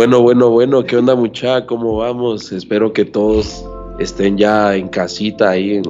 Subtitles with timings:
[0.00, 1.66] Bueno, bueno, bueno, ¿qué onda mucha?
[1.66, 2.52] ¿Cómo vamos?
[2.52, 3.62] Espero que todos
[3.98, 5.82] estén ya en casita ahí.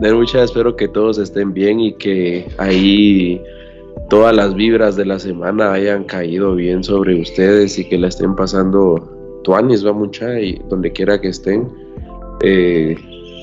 [0.00, 3.42] de mucha, espero que todos estén bien y que ahí
[4.08, 8.34] todas las vibras de la semana hayan caído bien sobre ustedes y que la estén
[8.34, 9.06] pasando
[9.44, 11.70] tuanis, va mucha, y donde quiera que estén.
[12.40, 12.96] Eh,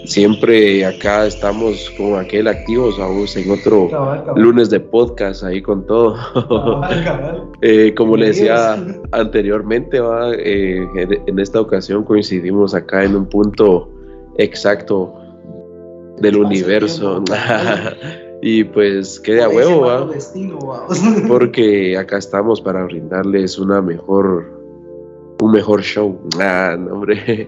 [0.06, 3.90] siempre acá estamos con aquel activos, vamos en otro
[4.36, 6.16] lunes de podcast ahí con todo.
[7.66, 8.76] Eh, como le decía
[9.12, 10.00] anteriormente,
[10.38, 10.86] eh,
[11.28, 13.90] en esta ocasión coincidimos acá en un punto
[14.38, 15.14] exacto
[16.20, 17.24] del universo.
[18.42, 20.10] y pues quede a huevo, ¿va?
[21.28, 24.46] porque acá estamos para brindarles una mejor,
[25.42, 26.20] un mejor show.
[26.40, 27.48] Ah, hombre.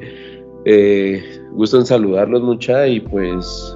[0.65, 3.75] Eh, gusto en saludarlos mucha y pues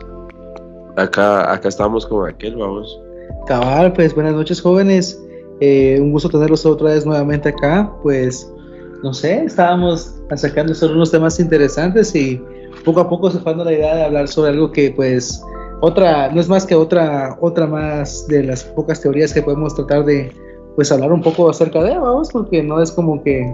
[0.96, 3.00] acá, acá estamos con aquel, vamos.
[3.48, 5.22] Cabal, pues buenas noches jóvenes.
[5.62, 7.92] Eh, un gusto tenerlos otra vez nuevamente acá.
[8.02, 8.52] Pues
[9.04, 12.42] no sé, estábamos sacando sobre unos temas interesantes y
[12.84, 15.42] poco a poco se fue la idea de hablar sobre algo que pues
[15.82, 20.06] otra, no es más que otra, otra más de las pocas teorías que podemos tratar
[20.06, 20.34] de
[20.76, 23.52] pues hablar un poco acerca de, vamos, porque no es como que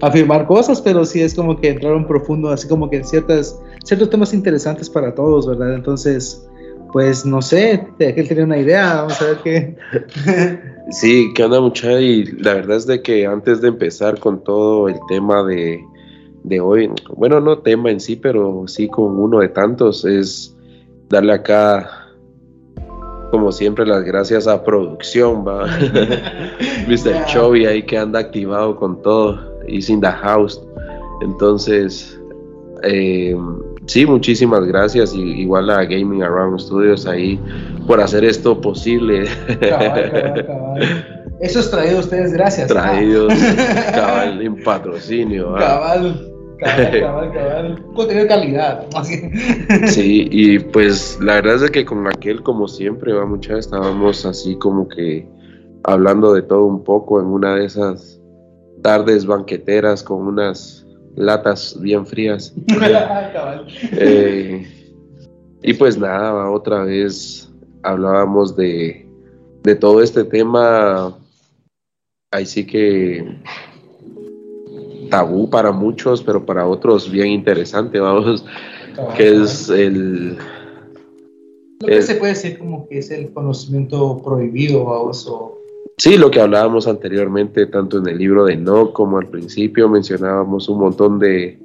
[0.00, 3.58] afirmar cosas, pero sí es como que entrar un profundo, así como que en ciertas,
[3.84, 5.74] ciertos temas interesantes para todos, ¿verdad?
[5.74, 6.46] Entonces,
[6.92, 9.76] pues no sé, aquel tenía una idea, vamos a ver qué.
[10.90, 14.88] sí, que onda mucha y la verdad es de que antes de empezar con todo
[14.88, 15.82] el tema de,
[16.44, 20.54] de hoy, bueno, no tema en sí, pero sí con uno de tantos, es
[21.08, 22.02] darle acá
[23.30, 25.66] como siempre, las gracias a producción, va.
[26.86, 27.26] Mr.
[27.26, 30.60] Chovy ahí que anda activado con todo is in the house.
[31.22, 32.20] Entonces,
[32.82, 33.36] eh,
[33.86, 35.14] sí, muchísimas gracias.
[35.14, 37.40] Y, igual a Gaming Around Studios ahí
[37.86, 39.24] por hacer esto posible.
[41.40, 42.68] Eso es traído a ustedes, gracias.
[42.68, 43.32] Traídos,
[43.92, 45.54] cabal, en patrocinio.
[45.54, 46.32] Cabal.
[46.58, 47.84] Cabal, cabal, cabal.
[47.94, 48.86] Contenido de calidad.
[49.86, 54.56] Sí, y pues la verdad es que con aquel, como siempre, va mucha, estábamos así
[54.56, 55.28] como que
[55.84, 58.15] hablando de todo un poco en una de esas
[58.86, 62.54] tardes banqueteras con unas latas bien frías.
[63.98, 64.64] Eh,
[65.60, 67.50] y pues nada, otra vez
[67.82, 69.04] hablábamos de,
[69.64, 71.18] de todo este tema,
[72.30, 73.26] ahí sí que
[75.10, 78.44] tabú para muchos, pero para otros bien interesante, vamos,
[79.16, 80.36] que es el...
[81.80, 85.65] Lo que se puede decir como que es el conocimiento prohibido, vamos, o
[85.98, 90.68] Sí, lo que hablábamos anteriormente, tanto en el libro de No como al principio, mencionábamos
[90.68, 91.58] un montón de,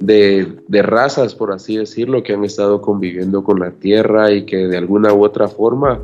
[0.00, 4.78] de, razas, por así decirlo, que han estado conviviendo con la Tierra y que de
[4.78, 6.00] alguna u otra forma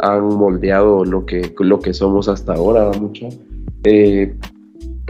[0.00, 3.28] han moldeado lo que, lo que somos hasta ahora, mucho.
[3.82, 4.36] Eh,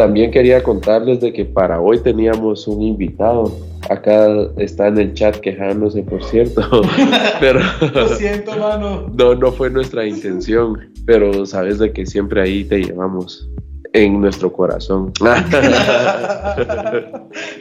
[0.00, 3.54] también quería contarles de que para hoy teníamos un invitado.
[3.90, 6.62] Acá está en el chat quejándose, por cierto.
[7.40, 7.60] pero
[7.92, 9.12] Lo siento, mano.
[9.14, 13.46] No, no fue nuestra intención, pero sabes de que siempre ahí te llevamos
[13.92, 15.12] en nuestro corazón.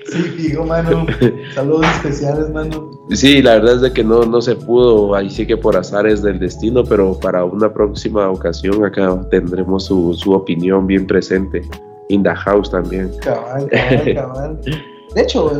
[0.10, 1.08] sí, fijo, mano.
[1.54, 2.90] Saludos especiales, mano.
[3.10, 6.22] Sí, la verdad es de que no, no se pudo, ahí sí que por azares
[6.22, 11.64] del destino, pero para una próxima ocasión acá tendremos su, su opinión bien presente
[12.10, 13.10] in the house también.
[13.22, 14.60] Cabal, cabal, cabal.
[15.16, 15.52] De hecho,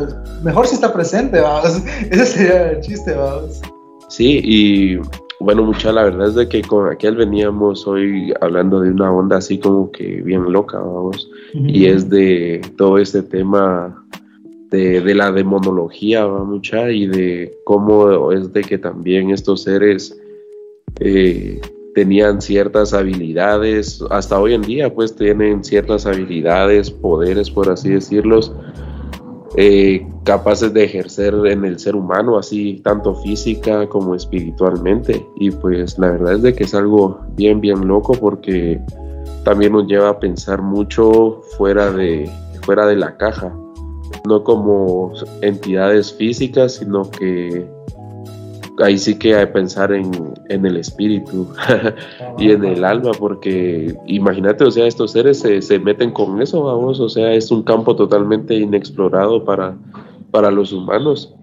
[0.42, 1.82] mejor si está presente, vamos.
[2.10, 3.62] Ese sería el chiste, vamos.
[4.08, 5.00] Sí, y
[5.40, 9.38] bueno, mucha la verdad es de que con aquel veníamos hoy hablando de una onda
[9.38, 11.30] así como que bien loca, vamos.
[11.54, 14.04] Y es de todo este tema
[14.70, 20.16] de, de la demonología, va mucha, y de cómo es de que también estos seres
[21.00, 21.60] eh,
[21.94, 28.52] tenían ciertas habilidades, hasta hoy en día pues tienen ciertas habilidades, poderes por así decirlos,
[29.56, 35.26] eh, capaces de ejercer en el ser humano, así tanto física como espiritualmente.
[35.36, 38.80] Y pues la verdad es de que es algo bien, bien loco porque
[39.44, 42.30] también nos lleva a pensar mucho fuera de,
[42.62, 43.52] fuera de la caja,
[44.26, 47.66] no como entidades físicas, sino que
[48.82, 50.10] ahí sí que hay que pensar en,
[50.48, 51.48] el espíritu
[52.38, 56.62] y en el alma, porque imagínate, o sea, estos seres se, se, meten con eso,
[56.62, 59.74] vamos, o sea, es un campo totalmente inexplorado para,
[60.30, 61.34] para los humanos.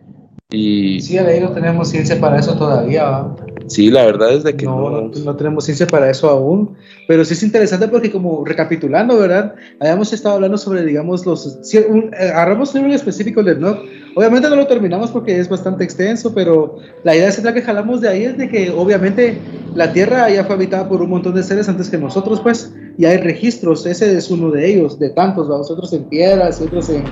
[0.50, 3.28] Y, sí, ahí no tenemos ciencia para eso todavía.
[3.68, 6.76] Sí, la verdad es de que no, no, tenemos ciencia para eso aún,
[7.08, 9.56] pero sí es interesante porque como recapitulando, ¿verdad?
[9.80, 11.60] Habíamos estado hablando sobre, digamos, los...
[11.90, 13.78] Un, eh, agarramos un libro específico de ¿no?
[14.16, 18.10] Obviamente no lo terminamos porque es bastante extenso, pero la idea central que jalamos de
[18.10, 19.38] ahí es de que obviamente
[19.76, 22.74] la Tierra ya fue habitada por un montón de seres antes que nosotros, pues.
[22.98, 25.58] y hay registros, ese es uno de ellos, de tantos, ¿va?
[25.58, 27.04] otros en piedras, otros en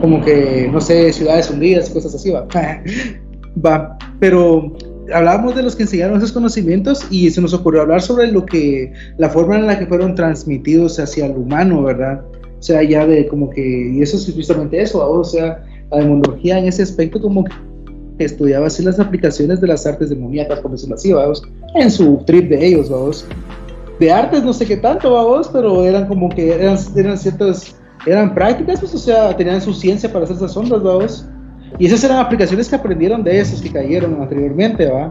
[0.00, 2.46] como que, no sé, ciudades hundidas, cosas así, va.
[3.64, 4.72] va, pero
[5.12, 8.92] hablábamos de los que enseñaron esos conocimientos y se nos ocurrió hablar sobre lo que,
[9.18, 12.22] la forma en la que fueron transmitidos hacia el humano, ¿verdad?
[12.58, 16.58] O sea, ya de como que, y eso es justamente eso, o sea, la demonología
[16.58, 17.52] en ese aspecto como que
[18.24, 21.42] estudiaba así las aplicaciones de las artes demoníacas, como decirlo así, vamos,
[21.74, 23.26] en su trip de ellos, vamos.
[23.98, 28.34] De artes no sé qué tanto, vamos, pero eran como que eran, eran ciertas, eran
[28.34, 31.26] prácticas, pues, o sea, tenían su ciencia para hacer esas ondas, vamos.
[31.78, 35.10] Y esas eran aplicaciones que aprendieron de esos que cayeron anteriormente, ¿va?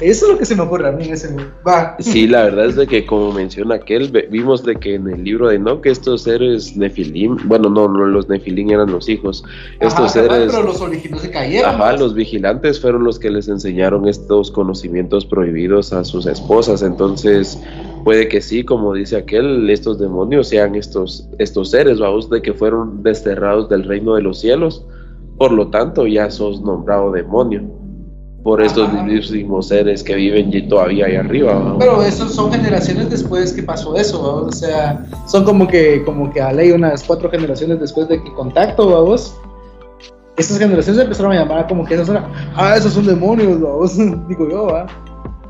[0.00, 1.34] Eso es lo que se me ocurre a mí en ese
[1.66, 1.96] va.
[1.98, 5.48] Sí, la verdad es de que como menciona aquel, vimos de que en el libro
[5.48, 9.44] de No, que estos seres Nefilim, bueno, no, no los Nefilim eran los hijos,
[9.80, 10.50] estos seres...
[10.50, 11.74] Pero los originales se cayeron.
[11.74, 17.58] Ajá, los vigilantes fueron los que les enseñaron estos conocimientos prohibidos a sus esposas, entonces
[18.04, 22.54] puede que sí, como dice aquel, estos demonios sean estos, estos seres, vamos, de que
[22.54, 24.86] fueron desterrados del reino de los cielos
[25.40, 27.62] por lo tanto ya sos nombrado demonio
[28.44, 31.76] por estos mismos seres que viven y todavía ahí arriba.
[31.78, 36.42] Pero esos son generaciones después que pasó eso, o sea, son como que como que
[36.42, 39.34] a ley unas cuatro generaciones después de que contacto, vamos.
[40.36, 42.10] Esas generaciones empezaron a llamar como que esas
[42.54, 43.96] ah, esos son demonios, vamos,
[44.28, 44.84] digo yo, ¿va?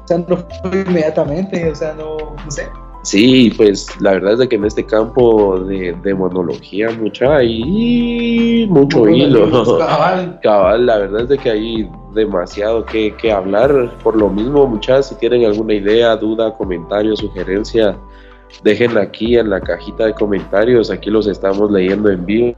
[0.04, 2.62] O sea, no fue inmediatamente, o sea, no, no sé.
[3.02, 8.66] Sí, pues la verdad es de que en este campo de, de monología mucha hay
[8.68, 9.48] mucho hilo.
[10.42, 10.86] Cabal.
[10.86, 13.90] la verdad es de que hay demasiado que, que hablar.
[14.02, 17.96] Por lo mismo, muchachos, si tienen alguna idea, duda, comentario, sugerencia,
[18.64, 20.90] déjenla aquí en la cajita de comentarios.
[20.90, 22.54] Aquí los estamos leyendo en vivo.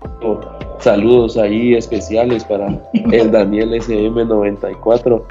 [0.80, 2.66] Saludos ahí especiales para
[3.12, 5.22] el Daniel SM94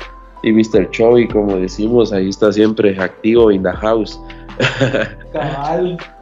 [0.44, 0.90] y Mr.
[0.90, 4.20] Chovy, como decimos, ahí está siempre activo in the house.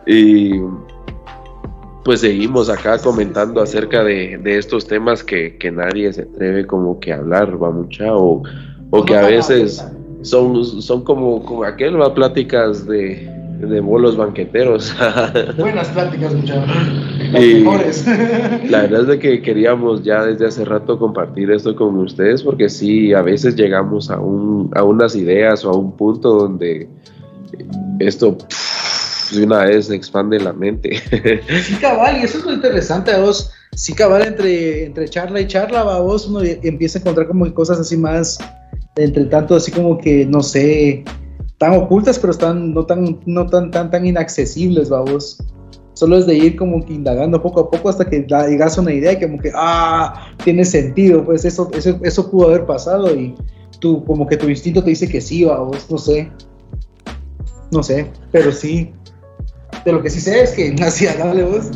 [0.05, 0.61] Y
[2.03, 7.17] pues seguimos acá comentando acerca de, estos temas que, nadie se atreve como que a
[7.17, 8.43] hablar, va mucha, o,
[8.89, 9.85] o que a veces
[10.21, 14.95] son, son como, como aquel, va pláticas de, de bolos banqueteros.
[15.57, 16.65] Buenas pláticas, muchachos.
[18.69, 22.69] La verdad es de que queríamos ya desde hace rato compartir esto con ustedes porque
[22.69, 26.87] sí, a veces llegamos a, un, a unas ideas o a un punto donde
[27.99, 28.37] esto
[29.31, 31.01] de una vez expande la mente.
[31.63, 33.51] Sí, cabal, y eso es lo interesante, vos.
[33.75, 37.79] Sí, cabal, entre, entre charla y charla, a vos uno empieza a encontrar como cosas
[37.79, 38.37] así más,
[38.95, 41.03] entre tanto, así como que, no sé,
[41.59, 45.37] tan ocultas, pero están no tan, no tan, tan, tan inaccesibles, vos.
[45.93, 48.93] Solo es de ir como que indagando poco a poco hasta que llegas a una
[48.93, 53.35] idea y como que, ah, tiene sentido, pues eso, eso, eso pudo haber pasado y
[53.79, 56.31] tú, como que tu instinto te dice que sí, vos, no sé.
[57.71, 58.91] No sé, pero sí.
[59.85, 61.71] De lo que sí sé es que nacía, dale vos.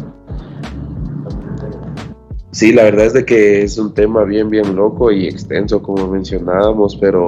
[2.51, 6.07] Sí, la verdad es de que es un tema bien, bien loco y extenso, como
[6.07, 7.27] mencionábamos, pero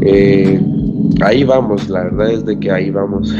[0.00, 0.60] eh,
[1.20, 3.32] ahí vamos, la verdad es de que ahí vamos.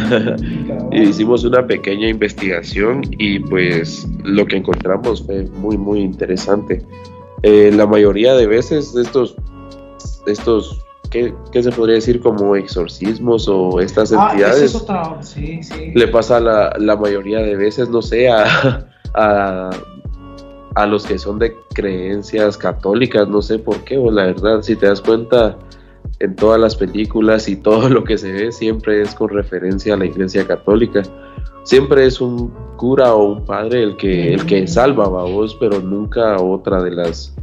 [0.93, 6.83] Hicimos una pequeña investigación y pues lo que encontramos fue muy, muy interesante.
[7.43, 9.37] Eh, la mayoría de veces estos,
[10.27, 10.85] estos
[11.53, 14.85] ¿qué, se podría decir como exorcismos o estas ah, entidades?
[15.21, 15.93] sí, sí.
[15.95, 19.71] Le pasa la, la mayoría de veces, no sé, a, a,
[20.75, 24.75] a, los que son de creencias católicas, no sé por qué, o la verdad, si
[24.77, 25.57] te das cuenta,
[26.19, 29.97] en todas las películas y todo lo que se ve siempre es con referencia a
[29.97, 31.03] la iglesia católica.
[31.63, 35.81] Siempre es un cura o un padre el que, el que salva a vos, pero
[35.81, 37.35] nunca otra de las,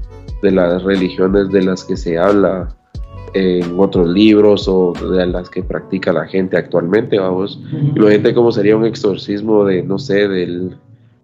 [0.44, 2.76] de las religiones de las que se habla
[3.34, 7.60] en otros libros o de las que practica la gente actualmente, vamos.
[7.96, 10.76] Imagínate cómo sería un exorcismo de, no sé, del,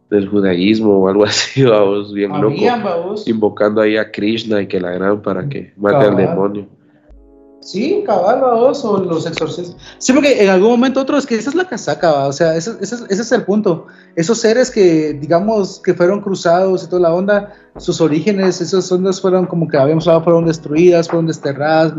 [0.09, 2.55] del judaísmo o algo así, vamos, bien loco.
[3.27, 6.67] Invocando ahí a Krishna y que la gran para que mate al demonio.
[7.59, 9.75] Sí, cabal, o los exorcistas.
[9.97, 12.71] Sí, porque en algún momento otro es que esa es la casaca, o sea, ese,
[12.79, 13.87] ese, es el punto.
[14.15, 19.19] Esos seres que, digamos, que fueron cruzados y toda la onda, sus orígenes, esas ondas
[19.19, 21.93] fueron como que habíamos hablado, fueron destruidas, fueron desterradas,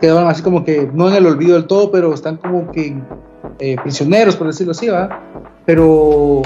[0.00, 2.96] quedaron así como que no en el olvido del todo, pero están como que
[3.58, 5.20] eh, prisioneros, por decirlo así, ¿va?
[5.66, 6.42] Pero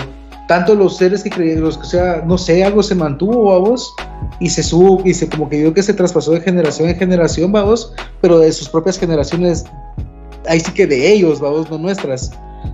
[0.48, 3.94] tanto los seres que creían, los que sea, no sé, algo se mantuvo, vamos,
[4.40, 7.52] y se subo, y se como que digo que se traspasó de generación en generación,
[7.52, 9.64] vamos, pero de sus propias generaciones,
[10.48, 12.32] ahí sí que de ellos, vamos, no nuestras.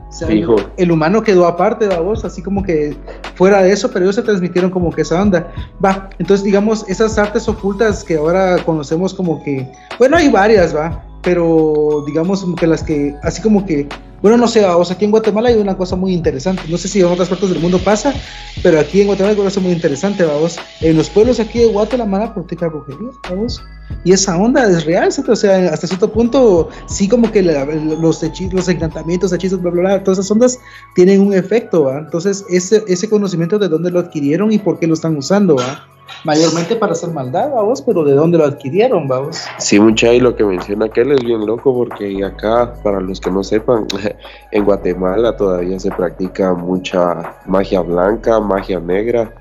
[0.08, 2.94] O sea, el, humano quedó aparte, vamos, así como que
[3.34, 5.50] fuera de eso, pero ellos se transmitieron como que esa onda.
[5.82, 11.02] Va, entonces digamos, esas artes ocultas que ahora conocemos como que, bueno, hay varias, va,
[11.22, 13.88] pero digamos como que las que, así como que
[14.22, 16.62] Bueno, no sé, vamos, aquí en Guatemala hay una cosa muy interesante.
[16.68, 18.14] No sé si en otras partes del mundo pasa,
[18.62, 20.58] pero aquí en Guatemala hay una cosa muy interesante, vamos.
[20.80, 23.60] En los pueblos aquí de Guatemala practica brujería, vamos.
[24.04, 28.54] Y esa onda es real, O sea, hasta cierto punto, sí, como que los, hechizos,
[28.54, 30.58] los encantamientos, hechizos, bla, bla, bla, todas esas ondas
[30.94, 31.98] tienen un efecto, ¿va?
[31.98, 35.86] Entonces, ese, ese conocimiento de dónde lo adquirieron y por qué lo están usando, ¿va?
[36.24, 39.44] mayormente para hacer maldad, vamos, pero ¿de dónde lo adquirieron, vamos?
[39.58, 43.30] Sí, mucha y lo que menciona aquel es bien loco porque acá, para los que
[43.30, 43.86] no sepan,
[44.52, 49.32] en Guatemala todavía se practica mucha magia blanca, magia negra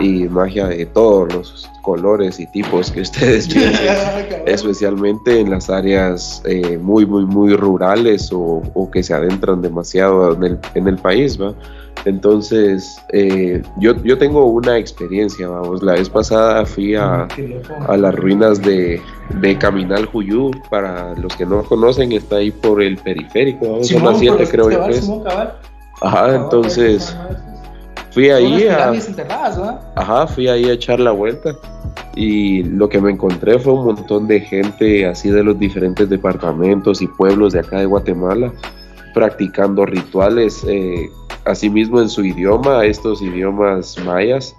[0.00, 3.72] y magia de todos los colores y tipos que ustedes ven,
[4.46, 10.34] especialmente en las áreas eh, muy, muy, muy rurales o, o, que se adentran demasiado
[10.34, 11.54] en el, en el país, ¿va?
[12.04, 17.26] Entonces, eh, yo, yo tengo una experiencia, vamos, la vez pasada fui a,
[17.86, 19.00] a las ruinas de,
[19.40, 24.04] de Caminal Juyú, para los que no conocen, está ahí por el periférico, vamos, son
[24.04, 25.24] las 7 creo yo.
[26.00, 27.16] Ajá, entonces
[28.10, 28.92] fui ahí a,
[29.96, 31.56] ajá, fui ahí a echar la vuelta
[32.16, 37.00] y lo que me encontré fue un montón de gente así de los diferentes departamentos
[37.02, 38.52] y pueblos de acá de Guatemala
[39.14, 41.10] practicando rituales eh,
[41.44, 44.56] asimismo en su idioma, estos idiomas mayas.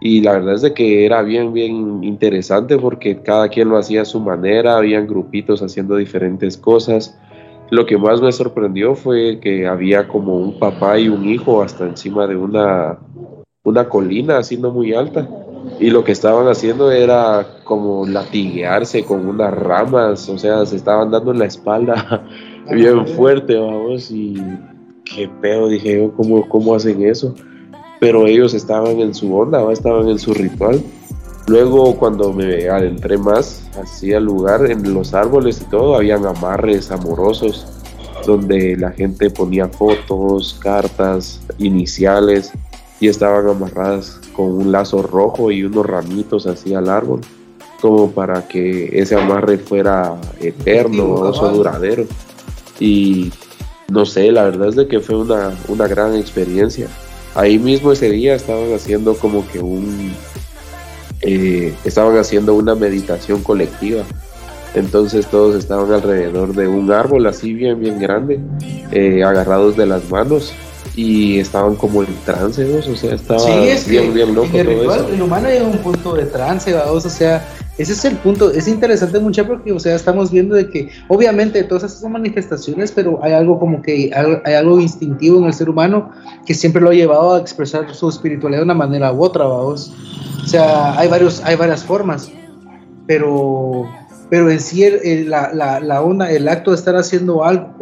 [0.00, 4.02] Y la verdad es de que era bien, bien interesante porque cada quien lo hacía
[4.02, 7.18] a su manera, habían grupitos haciendo diferentes cosas.
[7.70, 11.86] Lo que más me sorprendió fue que había como un papá y un hijo hasta
[11.86, 12.98] encima de una,
[13.62, 15.28] una colina, así no muy alta.
[15.78, 21.10] Y lo que estaban haciendo era como latiguearse con unas ramas, o sea, se estaban
[21.10, 22.24] dando en la espalda
[22.72, 24.34] bien fuerte, vamos, y
[25.04, 27.34] qué pedo, dije yo, ¿cómo, ¿cómo hacen eso?
[28.00, 30.82] Pero ellos estaban en su onda, estaban en su ritual.
[31.46, 36.90] Luego cuando me adentré más hacia el lugar, en los árboles y todo, habían amarres
[36.90, 37.66] amorosos
[38.26, 42.52] donde la gente ponía fotos, cartas, iniciales
[43.00, 47.20] y estaban amarradas con un lazo rojo y unos ramitos así al árbol,
[47.80, 52.04] como para que ese amarre fuera eterno, o duradero.
[52.78, 53.32] Y
[53.88, 56.88] no sé, la verdad es de que fue una, una gran experiencia.
[57.34, 60.12] Ahí mismo ese día estaban haciendo como que un,
[61.22, 64.02] eh, estaban haciendo una meditación colectiva.
[64.74, 68.40] Entonces todos estaban alrededor de un árbol así bien, bien grande,
[68.92, 70.52] eh, agarrados de las manos
[70.94, 75.08] y estaban como en trance, o sea, estaba bien, bien loco el, todo eso.
[75.08, 77.44] el humano llega a un punto de trance, o sea,
[77.78, 81.62] ese es el punto, es interesante mucho porque, o sea, estamos viendo de que obviamente
[81.64, 85.70] todas esas son manifestaciones, pero hay algo como que hay, algo instintivo en el ser
[85.70, 86.10] humano
[86.44, 89.94] que siempre lo ha llevado a expresar su espiritualidad de una manera u otra, vamos.
[90.44, 92.30] O sea, hay, varios, hay varias formas,
[93.06, 93.88] pero,
[94.28, 94.84] pero en sí
[95.24, 97.74] la, la, la, onda, el acto de estar haciendo algo,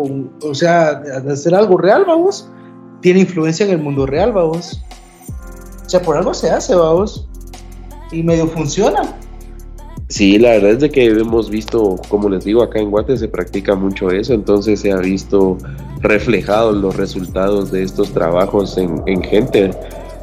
[0.43, 2.49] o sea, de hacer algo real, vamos,
[3.01, 4.81] tiene influencia en el mundo real, vamos.
[5.85, 7.27] O sea, por algo se hace, vamos.
[8.13, 9.03] Y medio funciona.
[10.09, 13.29] Sí, la verdad es de que hemos visto, como les digo, acá en Guate se
[13.29, 15.59] practica mucho eso, entonces se ha visto
[16.01, 19.71] reflejado los resultados de estos trabajos en, gente.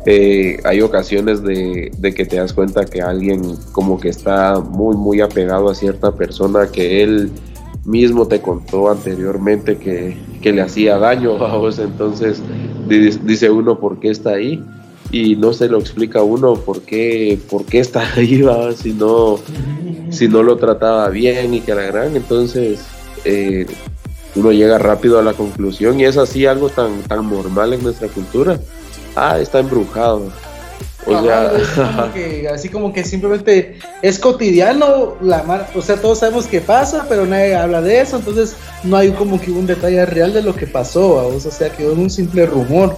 [0.07, 3.43] Eh, hay ocasiones de, que te das cuenta que alguien
[3.73, 7.31] como que está muy, muy apegado a cierta persona que él
[7.85, 10.17] mismo te contó anteriormente que,
[10.51, 12.41] le hacía daño a vos, entonces
[12.87, 14.63] dice uno por qué está ahí
[15.11, 18.43] y no se lo explica uno por qué, por qué está ahí,
[18.81, 19.39] si no,
[20.09, 22.79] si no lo trataba bien y que la gran, entonces
[23.23, 23.65] eh,
[24.35, 28.07] uno llega rápido a la conclusión y es así algo tan, tan normal en nuestra
[28.09, 28.59] cultura.
[29.15, 30.29] Ah, está embrujado.
[31.07, 31.51] O sea,
[32.53, 37.55] así como que simplemente es cotidiano, la o sea, todos sabemos qué pasa, pero nadie
[37.55, 41.27] habla de eso, entonces no hay como que un detalle real de lo que pasó,
[41.27, 42.97] o sea, quedó en un simple rumor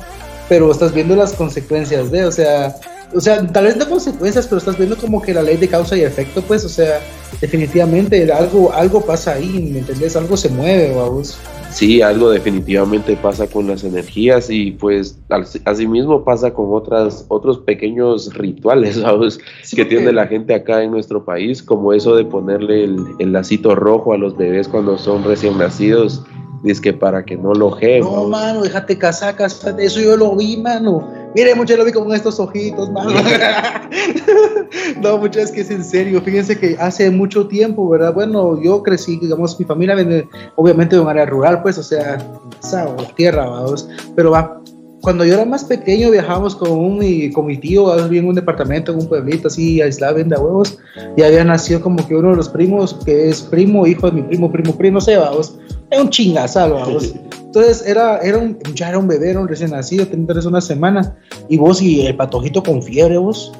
[0.49, 2.75] pero estás viendo las consecuencias de, o sea,
[3.13, 5.95] o sea, tal vez no consecuencias, pero estás viendo como que la ley de causa
[5.95, 6.99] y efecto, pues, o sea,
[7.39, 10.15] definitivamente algo, algo pasa ahí, ¿me entendés?
[10.15, 11.39] Algo se mueve, vamos.
[11.71, 15.19] Sí, algo definitivamente pasa con las energías y pues
[15.65, 19.39] asimismo pasa con otras, otros pequeños rituales, ¿sabes?
[19.73, 23.75] que tiene la gente acá en nuestro país, como eso de ponerle el, el lacito
[23.75, 26.23] rojo a los bebés cuando son recién nacidos
[26.63, 27.99] Dice que para que no lo jefe.
[27.99, 29.85] No, mano, déjate casar, casate.
[29.85, 31.07] Eso yo lo vi, mano.
[31.35, 33.11] Mire, muchachos, lo vi con estos ojitos, mano.
[35.01, 36.21] no, muchachos, es que es en serio.
[36.21, 38.13] Fíjense que hace mucho tiempo, ¿verdad?
[38.13, 42.17] Bueno, yo crecí, digamos, mi familia viene, obviamente, de un área rural, pues, o sea,
[42.63, 43.87] esa, tierra, vamos.
[44.15, 44.59] Pero va,
[45.01, 48.99] cuando yo era más pequeño viajábamos con, un, con mi tío, en un departamento, en
[48.99, 50.79] un pueblito así aislado, venda huevos,
[51.15, 54.21] y había nacido como que uno de los primos, que es primo, hijo de mi
[54.23, 55.57] primo, primo, primo, no sé, vamos
[55.89, 57.13] era un chingazal, vamos.
[57.47, 61.17] Entonces era, era un, ya era un bebé, era un recién nacido, tenía una semana,
[61.49, 63.51] y vos y el patojito con fiebre, vos.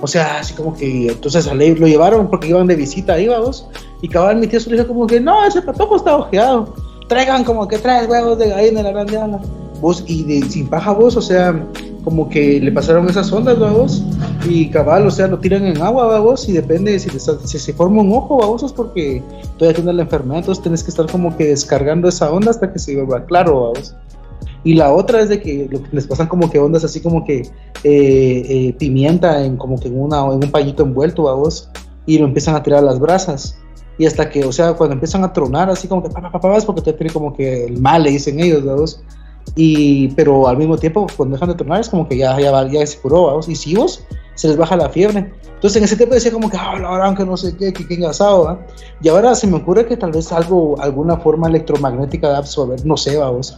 [0.00, 3.66] O sea, así como que, entonces a lo llevaron porque iban de visita ahí, vamos.
[4.02, 6.74] Y cabal, mi tía le dijo como que, no, ese patojo está ojeado.
[7.08, 9.38] Traigan como que traes huevos de gallina de la grande
[9.80, 11.66] Vos, y de, sin paja vos, o sea,
[12.04, 14.04] como que le pasaron esas ondas, vos,
[14.48, 18.02] y cabal, o sea, lo tiran en agua, vos, y depende si, si se forma
[18.02, 19.22] un ojo, vos, es porque
[19.58, 22.78] todavía tienes la enfermedad, entonces tienes que estar como que descargando esa onda hasta que
[22.78, 23.94] se vuelva claro, vos.
[24.62, 27.46] Y la otra es de que les pasan como que ondas así como que eh,
[27.84, 31.70] eh, pimienta en como que en, una, en un pañito envuelto, vos,
[32.06, 33.58] y lo empiezan a tirar a las brasas.
[33.96, 36.56] Y hasta que, o sea, cuando empiezan a tronar así como que pa, pa, pa,
[36.56, 39.00] es porque te tiene como que el mal, le dicen ellos, vos
[39.56, 42.86] y, pero al mismo tiempo, cuando dejan de tronar, es como que ya, ya, ya
[42.86, 43.48] se curó, ¿vamos?
[43.48, 44.04] Y si vos,
[44.34, 45.32] se les baja la fiebre.
[45.54, 47.86] Entonces en ese tiempo decía como que, ah, la verdad, que no sé qué, que
[47.86, 48.66] qué engasado, ¿va?
[49.00, 52.96] Y ahora se me ocurre que tal vez algo, alguna forma electromagnética de absorber, no
[52.96, 53.56] sé, vamos.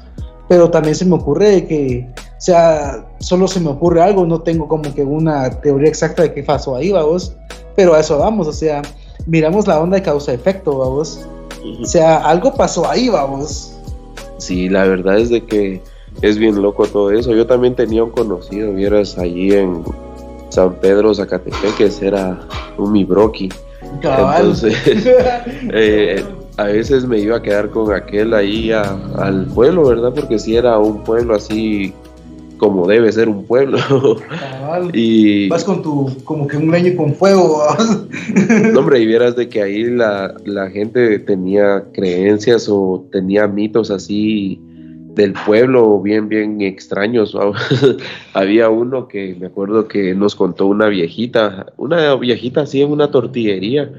[0.49, 4.69] Pero también se me ocurre que, o sea, solo se me ocurre algo, no tengo
[4.69, 7.35] como que una teoría exacta de qué pasó ahí, vamos.
[7.75, 8.83] Pero a eso vamos, o sea,
[9.27, 11.27] miramos la onda de causa-efecto, vamos.
[11.83, 13.76] O sea, algo pasó ahí, vamos.
[14.39, 15.81] Sí, la verdad es de que
[16.23, 17.35] es bien loco todo eso.
[17.35, 19.83] Yo también tenía un conocido, vieras, allí en
[20.51, 22.41] San Pedro, Zacatepec, que era
[22.79, 23.49] un mibroki.
[24.03, 24.77] Entonces,
[25.73, 26.25] eh,
[26.57, 30.13] a veces me iba a quedar con aquel ahí al pueblo, ¿verdad?
[30.15, 31.93] Porque si era un pueblo así
[32.59, 33.79] como debe ser un pueblo.
[34.93, 37.63] y vas con tu, como que un leño con fuego.
[38.73, 43.91] no, hombre, y vieras de que ahí la, la, gente tenía creencias o tenía mitos
[43.91, 44.61] así
[45.15, 47.37] del pueblo bien, bien extraños.
[48.35, 53.11] Había uno que me acuerdo que nos contó una viejita, una viejita así en una
[53.11, 53.91] tortillería.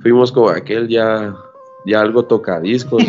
[0.00, 1.34] Fuimos con aquel ya,
[1.86, 3.02] ya algo tocadiscos.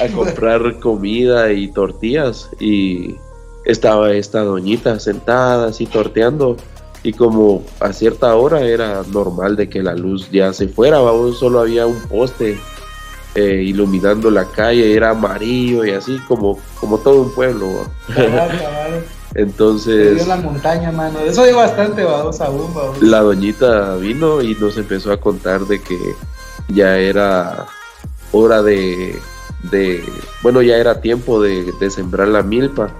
[0.00, 3.16] a comprar comida y tortillas y
[3.68, 6.56] estaba esta doñita sentada así torteando
[7.02, 11.38] y como a cierta hora era normal de que la luz ya se fuera, vamos,
[11.38, 12.58] solo había un poste
[13.34, 17.66] eh, iluminando la calle, era amarillo y así como, como todo un pueblo.
[19.34, 20.26] Entonces...
[20.26, 21.20] la montaña, mano.
[21.20, 23.02] Eso bastante, vamos, aún, vamos.
[23.02, 25.98] La doñita vino y nos empezó a contar de que
[26.68, 27.66] ya era
[28.32, 29.16] hora de,
[29.70, 30.02] de
[30.42, 32.90] bueno, ya era tiempo de, de sembrar la milpa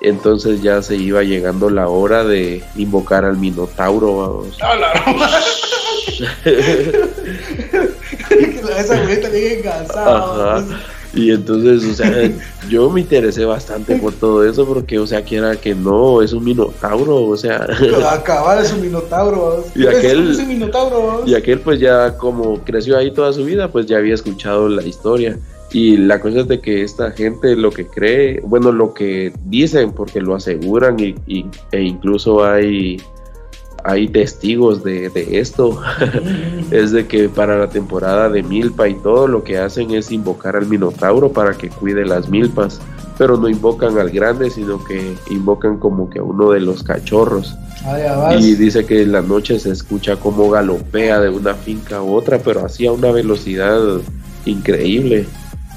[0.00, 4.58] entonces ya se iba llegando la hora de invocar al Minotauro, vamos.
[8.78, 10.64] Esa está bien engasada.
[11.14, 12.30] Y entonces, o sea,
[12.68, 16.44] yo me interesé bastante por todo eso porque, o sea, quiera que no, es un
[16.44, 17.66] minotauro, o sea.
[18.10, 19.64] Acabar es un minotauro.
[19.74, 21.22] Y aquel, es un minotauro.
[21.26, 24.82] Y aquel, pues ya como creció ahí toda su vida, pues ya había escuchado la
[24.82, 25.38] historia.
[25.70, 29.92] Y la cosa es de que esta gente lo que cree, bueno, lo que dicen,
[29.92, 31.14] porque lo aseguran y,
[31.72, 32.96] e incluso hay,
[33.84, 35.78] hay testigos de, esto,
[36.70, 40.56] es de que para la temporada de milpa y todo lo que hacen es invocar
[40.56, 42.80] al minotauro para que cuide las milpas,
[43.18, 47.54] pero no invocan al grande, sino que invocan como que a uno de los cachorros.
[48.38, 52.38] y dice que en la noche se escucha como galopea de una finca a otra,
[52.38, 54.00] pero así a una velocidad
[54.46, 55.26] increíble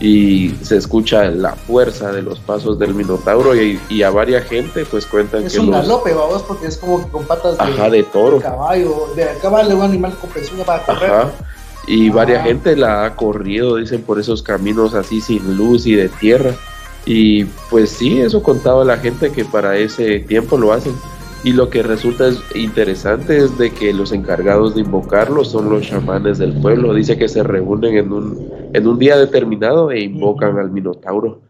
[0.02, 5.06] y se escucha la fuerza de los pasos del Minotauro y, a varias gente pues
[5.06, 7.56] cuentan es que un galope vamos porque es como con patas
[7.92, 8.40] de, toro.
[8.40, 11.12] caballo de caballo de un animal con pezuña para correr.
[11.12, 11.32] Ajá.
[11.88, 16.10] y varias gente la ha corrido dicen por esos caminos así sin luz y de
[16.10, 16.56] tierra.
[17.06, 20.94] Y pues sí eso contaba la gente que para ese tiempo lo hacen.
[21.44, 25.88] Y lo que resulta es interesante es de que los encargados de invocarlo son los
[25.88, 26.94] chamanes del pueblo.
[26.94, 31.42] Dice que se reúnen en un, en un día determinado e invocan al Minotauro.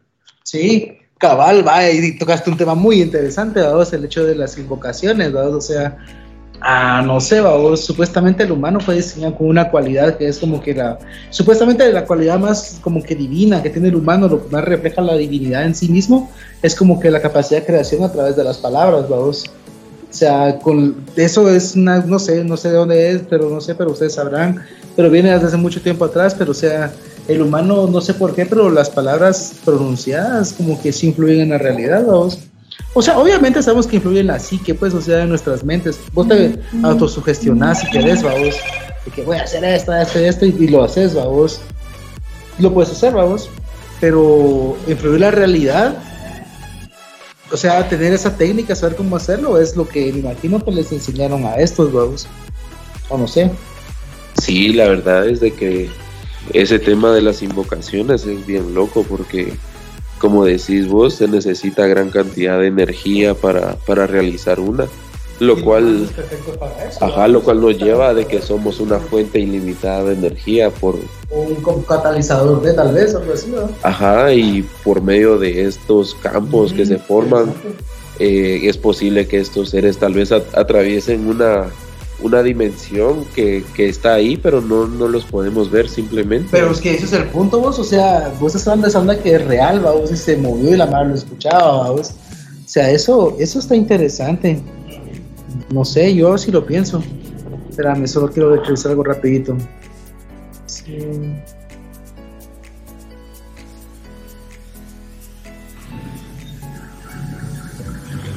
[0.43, 5.31] Sí, cabal, va, y tocaste un tema muy interesante, vamos, el hecho de las invocaciones,
[5.31, 5.97] vamos, o sea,
[6.61, 10.59] ah, no sé, vamos, supuestamente el humano fue diseñado con una cualidad que es como
[10.59, 10.97] que la,
[11.29, 15.01] supuestamente la cualidad más como que divina que tiene el humano, lo que más refleja
[15.01, 16.31] la divinidad en sí mismo,
[16.63, 19.45] es como que la capacidad de creación a través de las palabras, vamos.
[20.09, 23.61] O sea, con eso es una, no sé, no sé de dónde es, pero no
[23.61, 24.61] sé, pero ustedes sabrán,
[24.95, 26.91] pero viene desde hace mucho tiempo atrás, pero o sea,
[27.27, 31.49] el humano, no sé por qué, pero las palabras pronunciadas como que sí influyen en
[31.49, 32.39] la realidad, vamos.
[32.93, 35.99] O sea, obviamente sabemos que influyen en la psique, pues, o sea, en nuestras mentes.
[36.13, 38.55] Vos te autosugestionás si querés, vamos,
[39.05, 41.61] de que voy a hacer esto, esto, esto, y, lo haces, vamos.
[42.59, 43.49] Lo puedes hacer, vamos,
[43.99, 45.95] pero influir la realidad
[47.51, 50.91] o sea, tener esa técnica, saber cómo hacerlo, es lo que me imagino que les
[50.91, 52.27] enseñaron a estos huevos.
[53.09, 53.51] O no sé.
[54.41, 55.89] Sí, la verdad es de que
[56.53, 59.53] ese tema de las invocaciones es bien loco porque,
[60.19, 64.87] como decís vos, se necesita gran cantidad de energía para, para realizar una
[65.41, 66.07] lo cual
[66.99, 70.99] ajá lo cual nos lleva de que somos una fuente ilimitada de energía por
[71.31, 73.67] un catalizador de tal vez algo así ¿no?
[73.81, 77.51] ajá y por medio de estos campos que se forman
[78.19, 81.71] eh, es posible que estos seres tal vez atraviesen una
[82.21, 86.49] una dimensión que, que, está ahí, pero no, no los podemos ver simplemente.
[86.51, 88.99] Pero es que ese es el punto, vos, o sea, vos estás hablando de esa
[88.99, 92.11] onda que es real, vos, y se movió y la madre lo escuchaba, vos.
[92.63, 94.61] O sea, eso, eso está interesante.
[95.73, 97.03] No sé, yo sí lo pienso.
[97.69, 99.57] Espérame, solo quiero revisar algo rapidito.
[100.65, 100.97] Sí.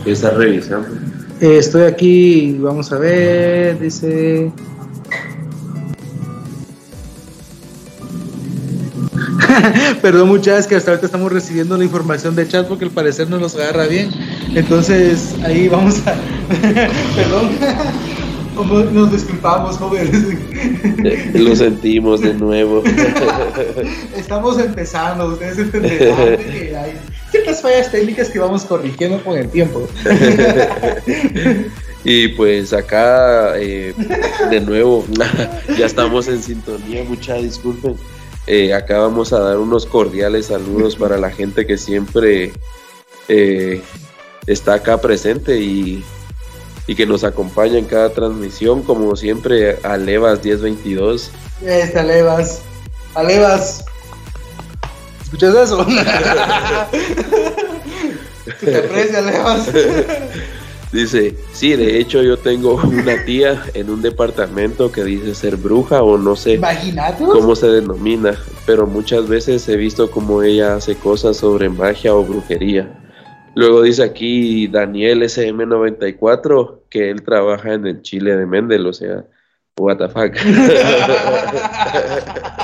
[0.07, 1.14] ¿Estás revisando?
[1.45, 4.51] Eh, estoy aquí, vamos a ver, dice...
[10.01, 13.39] Perdón muchachas que hasta ahorita estamos recibiendo la información de chat porque al parecer no
[13.39, 14.09] nos agarra bien.
[14.55, 16.15] Entonces ahí vamos a...
[17.15, 17.51] Perdón.
[18.95, 20.13] Nos disculpamos, jóvenes.
[21.35, 22.85] Lo sentimos de nuevo.
[24.17, 26.95] Estamos empezando, ustedes entenderán que hay
[27.45, 29.87] ciertas fallas técnicas que vamos corrigiendo con el tiempo.
[32.07, 33.95] Y pues acá, eh,
[34.51, 35.07] de nuevo,
[35.79, 37.97] ya estamos en sintonía, mucha disculpen.
[38.47, 42.53] Eh, acá vamos a dar unos cordiales saludos para la gente que siempre
[43.29, 43.81] eh,
[44.47, 46.05] está acá presente y,
[46.95, 51.31] que nos acompaña en cada transmisión, como siempre, a Levas 1022.
[51.65, 52.61] Este, Alevas.
[53.15, 53.87] Alevas.
[55.35, 55.85] ¿Escuchas eso?
[58.61, 59.21] te aprecia.
[60.93, 66.05] Dice, sí, de hecho yo tengo una tía en un departamento que dice ser bruja
[66.05, 66.61] o no sé
[67.19, 72.23] cómo se denomina, pero muchas veces he visto como ella hace cosas sobre magia o
[72.23, 72.89] brujería.
[73.57, 79.25] Luego dice aquí Daniel SM94 que él trabaja en el Chile de Mendel, o sea,
[79.77, 80.33] what the fuck.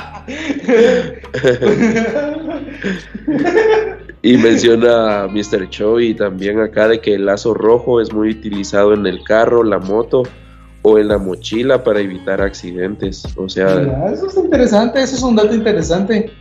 [4.21, 5.69] y menciona a Mr.
[5.69, 9.79] Choi también acá de que el lazo rojo es muy utilizado en el carro, la
[9.79, 10.23] moto
[10.83, 13.25] o en la mochila para evitar accidentes.
[13.35, 16.31] O sea, eso es interesante, eso es un dato interesante.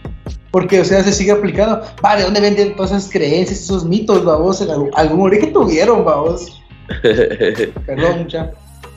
[0.50, 1.80] Porque, o sea, se sigue aplicando.
[2.02, 4.66] Vale, ¿dónde venden todas esas creencias, esos mitos, babos?
[4.94, 6.60] ¿Algún origen tuvieron, babos?
[7.02, 8.50] Perdón, mucha.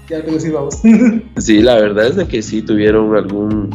[0.09, 0.81] Ya tengo que decir, babos.
[1.37, 3.69] sí, la verdad es de que sí tuvieron algún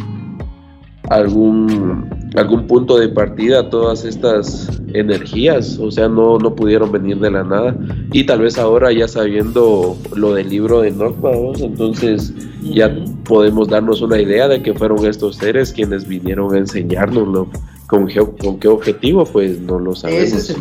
[1.11, 7.31] algún algún punto de partida todas estas energías, o sea, no, no pudieron venir de
[7.31, 7.77] la nada.
[8.13, 11.17] Y tal vez ahora ya sabiendo lo del libro de Enoch,
[11.61, 12.33] entonces
[12.63, 12.95] ya
[13.25, 17.49] podemos darnos una idea de que fueron estos seres quienes vinieron a enseñárnoslo.
[17.87, 18.07] ¿Con,
[18.39, 19.25] con qué objetivo?
[19.25, 20.55] Pues no lo sabemos.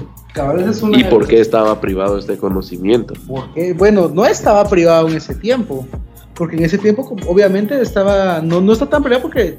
[0.94, 3.16] ¿Y por qué estaba privado este conocimiento?
[3.28, 5.86] Porque, bueno, no estaba privado en ese tiempo.
[6.38, 8.42] Porque en ese tiempo, obviamente, estaba.
[8.42, 9.58] No, no está tan privado porque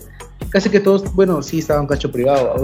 [0.50, 2.54] casi que todos, bueno, sí estaba un cacho privado,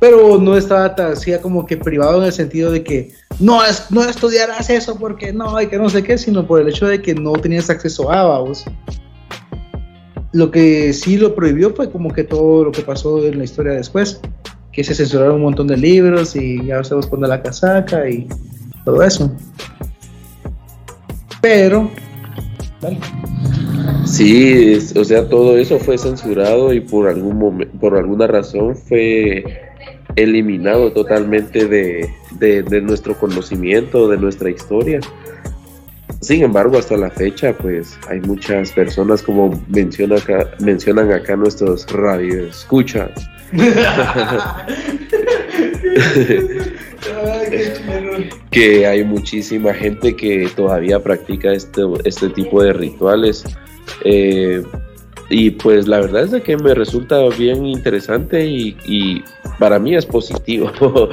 [0.00, 3.90] pero no estaba tan así como que privado en el sentido de que no, es,
[3.90, 7.00] no estudiarás eso porque no, hay que no sé qué, sino por el hecho de
[7.00, 8.64] que no tenías acceso a vos.
[10.32, 13.72] Lo que sí lo prohibió fue como que todo lo que pasó en la historia
[13.72, 14.20] después,
[14.72, 18.28] que se censuraron un montón de libros y ya sabemos poner la casaca y
[18.84, 19.32] todo eso.
[21.40, 21.90] Pero,
[24.04, 29.44] Sí, o sea, todo eso fue censurado y por algún por alguna razón fue
[30.14, 32.08] eliminado totalmente de,
[32.38, 35.00] de, nuestro conocimiento, de nuestra historia.
[36.20, 41.86] Sin embargo, hasta la fecha, pues hay muchas personas, como menciona acá, mencionan acá nuestros
[41.92, 43.10] radios, escuchas.
[48.50, 53.44] que hay muchísima gente que todavía practica este, este tipo de rituales.
[54.04, 54.62] Eh,
[55.28, 59.24] y pues la verdad es de que me resulta bien interesante y,
[59.58, 60.70] para mí es positivo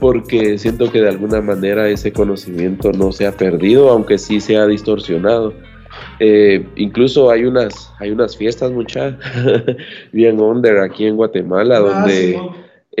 [0.00, 4.56] porque siento que de alguna manera ese conocimiento no se ha perdido aunque sí se
[4.56, 5.52] ha distorsionado
[6.20, 9.16] eh, incluso hay unas hay unas fiestas muchas
[10.12, 12.38] bien under aquí en Guatemala ah, donde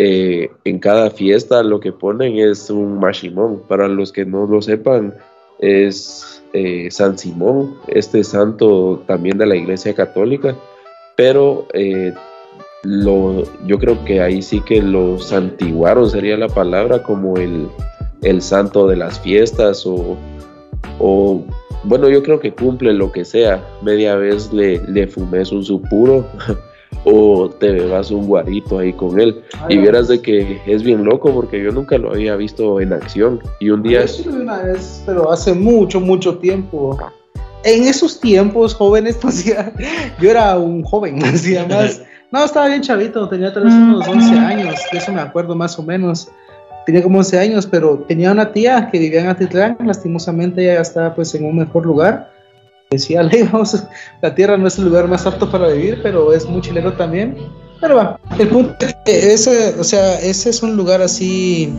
[0.00, 3.62] eh, en cada fiesta lo que ponen es un mashimón.
[3.66, 5.12] Para los que no lo sepan
[5.58, 10.54] es eh, San Simón, este santo también de la Iglesia Católica,
[11.16, 12.14] pero eh,
[12.84, 17.66] lo, yo creo que ahí sí que lo santiguaron, sería la palabra, como el,
[18.22, 20.16] el santo de las fiestas o,
[21.00, 21.42] o,
[21.82, 23.66] bueno, yo creo que cumple lo que sea.
[23.82, 26.24] Media vez le, le fumé un supuro
[27.04, 29.42] o te bebas un guarito ahí con él.
[29.68, 33.40] y verás de que es bien loco porque yo nunca lo había visto en acción.
[33.60, 34.04] Y un día...
[34.04, 36.98] Yo una vez, pero hace mucho, mucho tiempo.
[37.64, 42.02] En esos tiempos jóvenes, pues yo era un joven, hacía más...
[42.30, 45.78] No, estaba bien chavito, tenía tal vez unos 11 años, de eso me acuerdo más
[45.78, 46.28] o menos.
[46.84, 51.14] Tenía como 11 años, pero tenía una tía que vivía en Atitlán, lastimosamente ella estaba
[51.14, 52.30] pues en un mejor lugar
[52.90, 53.82] decía lejos,
[54.22, 57.36] la tierra no es el lugar más apto para vivir, pero es muy chileno también.
[57.80, 61.72] Pero va, el punto es que ese, o sea, ese es un lugar así.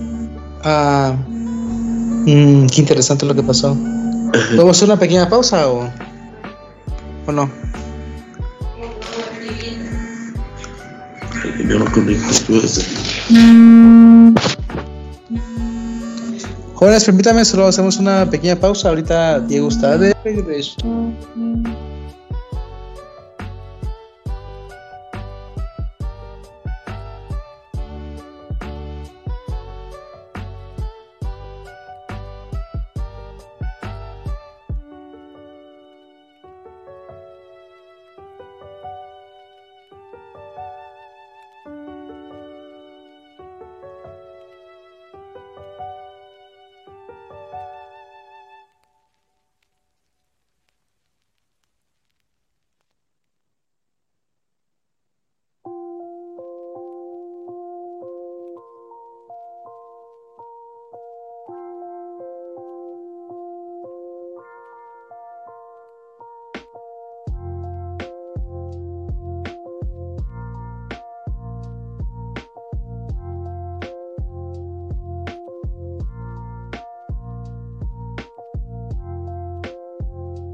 [0.63, 1.13] Uh,
[2.25, 3.75] qué interesante lo que pasó.
[4.55, 5.89] ¿Vamos a hacer una pequeña pausa o,
[7.25, 7.49] o no?
[11.67, 12.53] Yo no conecto,
[16.79, 18.87] Jóvenes, permítame, solo hacemos una pequeña pausa.
[18.87, 20.77] Ahorita Diego está de regreso.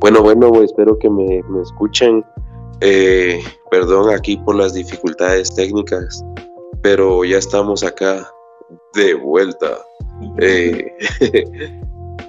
[0.05, 2.23] Bueno, bueno, espero que me, escuchen.
[2.81, 3.41] Eh,
[3.71, 6.23] perdón aquí por las dificultades técnicas,
[6.83, 8.31] pero ya estamos acá
[8.93, 9.79] de vuelta.
[10.37, 10.85] Eh,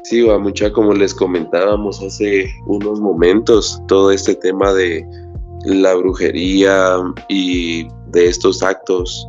[0.05, 5.07] sí, va mucha como les comentábamos hace unos momentos, todo este tema de
[5.67, 6.97] la brujería
[7.29, 9.29] y de estos actos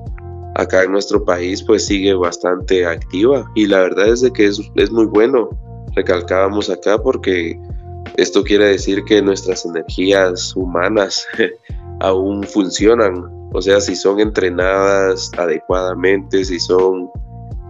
[0.55, 4.61] acá en nuestro país pues sigue bastante activa y la verdad es de que es,
[4.75, 5.49] es muy bueno
[5.97, 7.59] recalcábamos acá porque
[8.17, 11.25] esto quiere decir que nuestras energías humanas
[11.99, 17.09] aún funcionan, o sea, si son entrenadas adecuadamente, si son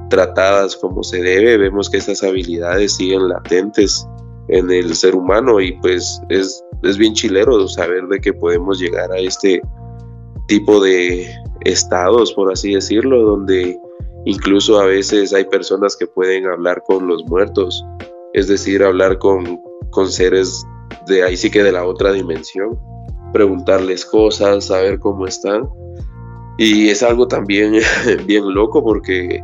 [0.09, 4.07] tratadas como se debe, vemos que esas habilidades siguen latentes
[4.47, 9.11] en el ser humano y pues es, es bien chilero saber de que podemos llegar
[9.11, 9.61] a este
[10.47, 11.29] tipo de
[11.65, 13.77] estados, por así decirlo, donde
[14.23, 17.83] incluso a veces hay personas que pueden hablar con los muertos,
[18.33, 19.66] es decir, hablar con
[19.97, 20.63] con seres
[21.07, 22.77] de ahí sí que de la otra dimensión,
[23.33, 25.67] preguntarles cosas, saber cómo están.
[26.59, 27.79] Y es algo también
[28.27, 29.43] bien loco porque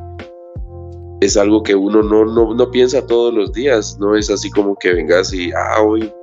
[1.21, 4.93] es algo que uno no, no, piensa todos los días, no es así como que
[4.93, 6.13] vengas y, ah, hoy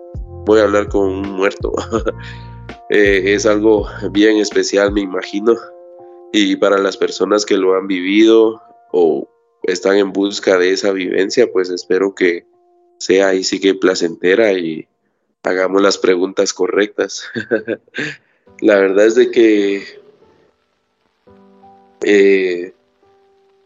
[0.47, 1.73] voy a hablar con un muerto.
[2.93, 5.55] Eh, es algo bien especial, me imagino.
[6.33, 8.61] Y para las personas que lo han vivido
[8.91, 9.29] o
[9.63, 12.50] están en busca de esa vivencia, pues espero que,
[13.01, 14.87] sea ahí sí que placentera y
[15.43, 17.25] hagamos las preguntas correctas.
[18.61, 19.83] la verdad es de que
[22.03, 22.75] eh,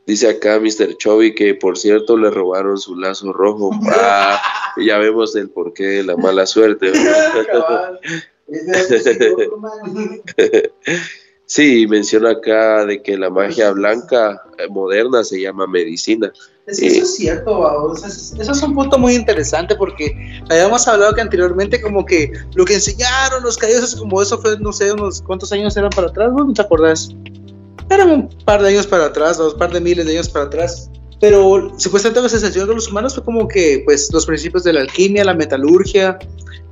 [0.07, 0.97] dice acá Mr.
[0.97, 3.73] Chovy que por cierto le robaron su lazo rojo.
[3.89, 4.41] Ah,
[4.77, 6.93] ya vemos el porqué de la mala suerte.
[11.47, 16.33] Sí, menciona acá de que la magia blanca eh, moderna se llama medicina.
[16.67, 22.07] eso es cierto, Eso es un punto muy interesante porque habíamos hablado que anteriormente como
[22.07, 25.91] que lo que enseñaron los caídos, como eso fue, no sé, unos cuántos años eran
[25.91, 27.11] para atrás, ¿no te acordás?
[27.91, 30.91] Eran un par de años para atrás, un par de miles de años para atrás.
[31.21, 34.81] Pero supuestamente la sensación de los humanos fue como que pues los principios de la
[34.81, 36.19] alquimia, la metalurgia,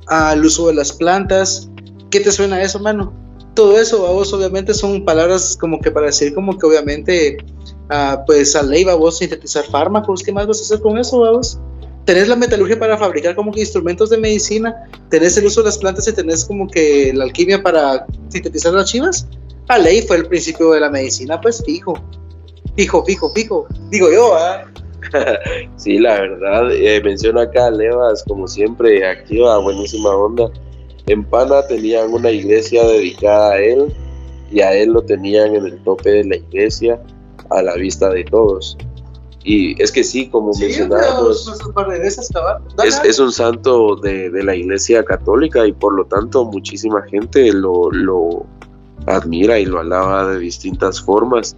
[0.07, 1.69] al uso de las plantas.
[2.09, 3.13] ¿Qué te suena eso, mano?
[3.53, 7.37] Todo eso, vos obviamente son palabras como que para decir como que obviamente,
[7.91, 11.59] uh, pues a ley, vos sintetizar fármacos, ¿qué más vas a hacer con eso, vos?
[12.05, 14.75] Tenés la metalurgia para fabricar como que instrumentos de medicina,
[15.09, 18.89] tenés el uso de las plantas y tenés como que la alquimia para sintetizar las
[18.89, 19.27] chivas.
[19.69, 21.93] A ley fue el principio de la medicina, pues fijo,
[22.75, 24.65] fijo, fijo, fijo, digo yo, ¿ah?
[25.77, 30.51] sí, la verdad, eh, menciona acá Levas, como siempre, activa, buenísima onda
[31.07, 33.93] en Pana tenían una iglesia dedicada a él
[34.51, 37.01] y a él lo tenían en el tope de la iglesia
[37.49, 38.77] a la vista de todos.
[39.43, 41.61] Y es que sí, como mencionábamos,
[42.85, 47.51] es, es, un santo de, de, la iglesia católica y por lo tanto muchísima gente
[47.51, 48.45] lo, lo,
[49.05, 51.55] admira y lo alaba de distintas formas,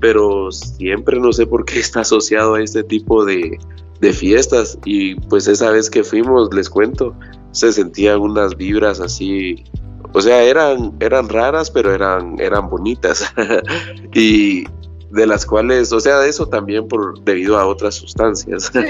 [0.00, 3.58] pero siempre no sé por qué está asociado a este tipo de,
[4.02, 7.14] de fiestas y pues esa vez que fuimos, les cuento,
[7.52, 9.64] se sentían unas vibras así,
[10.12, 13.32] o sea, eran, eran raras, pero eran, eran bonitas.
[14.14, 14.64] Y
[15.10, 18.70] de las cuales, o sea, de eso también por debido a otras sustancias.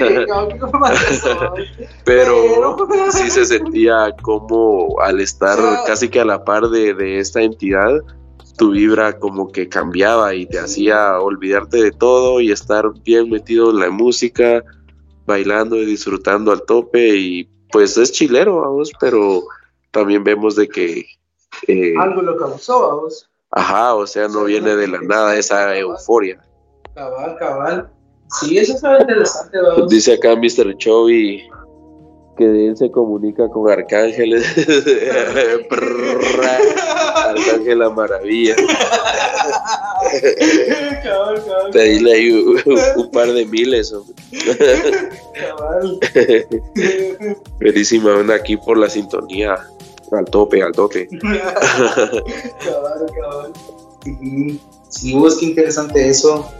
[2.05, 2.77] pero
[3.11, 8.01] sí se sentía como al estar casi que a la par de, de esta entidad,
[8.57, 13.69] tu vibra como que cambiaba y te hacía olvidarte de todo y estar bien metido
[13.69, 14.63] en la música,
[15.25, 19.43] bailando y disfrutando al tope y pues es chilero, vamos, pero
[19.91, 21.05] también vemos de que...
[21.67, 23.29] Eh, Algo lo causó, vamos.
[23.51, 26.41] Ajá, o sea, no viene de la nada esa euforia.
[26.95, 27.91] Cabal, cabal.
[28.39, 29.89] Sí, eso está interesante, vamos.
[29.89, 30.75] Dice acá Mr.
[30.77, 31.43] Chovy
[32.37, 34.45] que él se comunica con arcángeles.
[37.15, 38.55] Arcángel la maravilla.
[41.71, 43.93] Pedirle ahí un, par de miles.
[47.59, 49.57] Buenísima onda aquí por la sintonía.
[50.11, 51.07] Al tope, al tope.
[51.07, 53.53] cabal, cabal.
[54.89, 56.51] Sí, vos, qué interesante eso.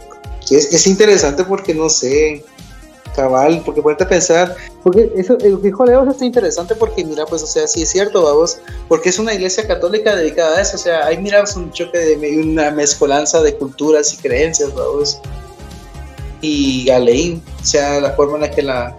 [0.50, 2.44] Es, es interesante porque no sé
[3.14, 7.24] cabal, porque ponerte a pensar, porque eso, el que dijo Leo está interesante porque mira,
[7.26, 8.58] pues, o sea, sí es cierto, vamos,
[8.88, 12.42] porque es una iglesia católica dedicada a eso, o sea, ahí miramos un choque de
[12.42, 15.18] una mezcolanza de culturas y creencias, vamos,
[16.40, 18.96] y a ley, o sea, la forma en la que la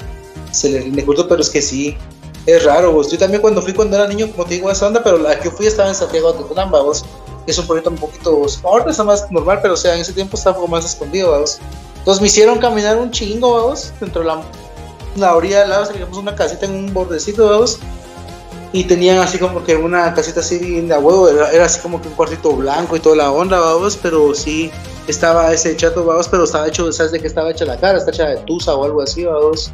[0.51, 1.97] se le rinde culto, pero es que sí,
[2.45, 3.11] es raro, vos.
[3.11, 5.51] Yo también cuando fui cuando era niño, como te digo, esa onda, pero la que
[5.51, 7.05] fui estaba en Santiago de Tucumán, vamos,
[7.45, 10.37] es un proyecto un poquito, ahorita está más normal, pero o sea, en ese tiempo
[10.37, 11.59] estaba un poco más escondido, vamos.
[12.05, 14.43] Entonces me hicieron caminar un chingo, vamos, dentro de la,
[15.15, 17.79] la orilla del lado, teníamos una casita en un bordecito, vamos,
[18.73, 22.13] y tenían así como que una casita así de huevo, era, así como que un
[22.13, 24.69] cuartito blanco y toda la onda, vamos, pero sí,
[25.07, 27.97] estaba ese chato, vamos, pero estaba hecho, ¿sabes de qué estaba hecha la cara?
[27.97, 29.71] Está hecha de tusa o algo así, vamos.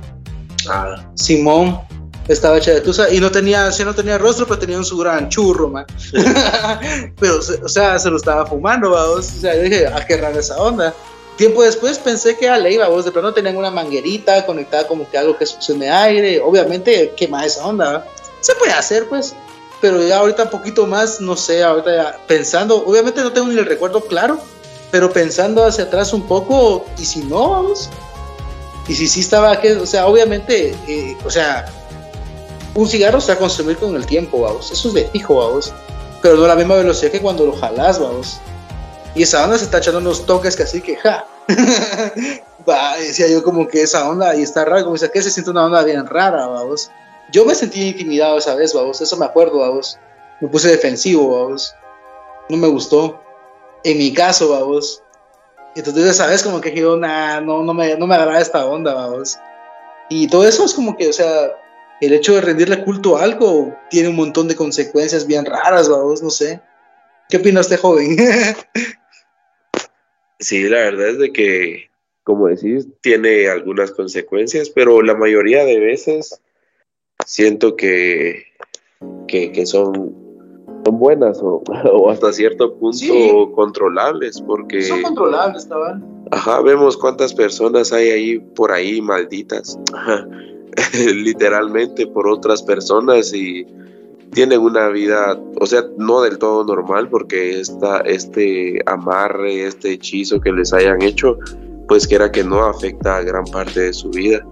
[0.70, 1.06] Ah.
[1.16, 1.82] Simón
[2.30, 4.98] estaba hecha de tusa y no tenía, sí no tenía rostro, pero tenía un su
[4.98, 5.86] gran churro, man.
[7.20, 9.34] pero, o sea, se lo estaba fumando, vamos.
[9.38, 10.94] O sea, yo dije, ah, qué rara esa onda.
[11.42, 15.10] Tiempo después pensé que a la iba, vos de pronto tenían una manguerita conectada como
[15.10, 18.06] que algo que succione aire, obviamente quema esa onda,
[18.42, 19.34] se puede hacer pues,
[19.82, 23.58] pero ya ahorita un poquito más, no sé, ahorita ya pensando, obviamente no tengo ni
[23.58, 24.40] el recuerdo claro,
[24.92, 27.90] pero pensando hacia atrás un poco, y si no, vamos,
[28.88, 31.66] y si sí estaba, que, o sea, obviamente, eh, o sea,
[32.76, 35.74] un cigarro se va a consumir con el tiempo, vamos, eso es de fijo, vamos,
[36.22, 38.38] pero no a la misma velocidad que cuando lo jalas, vamos.
[39.16, 41.26] Y esa onda se está echando unos toques que así que, ja.
[43.00, 45.66] Decía yo como que esa onda, y está raro, como dice, que se siente una
[45.66, 46.92] onda bien rara, vamos.
[47.32, 49.98] Yo me sentí intimidado esa vez, vamos, eso me acuerdo, vamos.
[50.40, 51.74] Me puse defensivo, vamos.
[52.50, 53.22] No me gustó.
[53.84, 55.02] En mi caso, vamos.
[55.76, 58.94] Entonces esa vez como que yo, nah, no, no me, no me agrada esta onda,
[58.94, 59.38] vamos.
[60.10, 61.52] Y todo eso es como que, o sea,
[62.02, 66.22] el hecho de rendirle culto a algo tiene un montón de consecuencias bien raras, vamos,
[66.22, 66.60] no sé.
[67.30, 68.18] ¿Qué opina este joven?
[70.42, 71.90] Sí, la verdad es de que,
[72.24, 76.42] como decís, tiene algunas consecuencias, pero la mayoría de veces
[77.28, 78.46] siento que,
[79.28, 80.16] que, son,
[80.84, 81.62] son buenas o,
[82.10, 84.82] hasta cierto punto controlables, porque...
[84.82, 86.04] Son controlables, cabal.
[86.32, 89.78] Ajá, vemos cuántas personas hay ahí por ahí malditas,
[91.16, 93.68] literalmente por otras personas y
[94.32, 100.40] tienen una vida, o sea, no del todo normal, porque esta, este amarre, este hechizo
[100.40, 101.38] que les hayan hecho,
[101.88, 104.46] pues que era que no afecta a gran parte de su vida.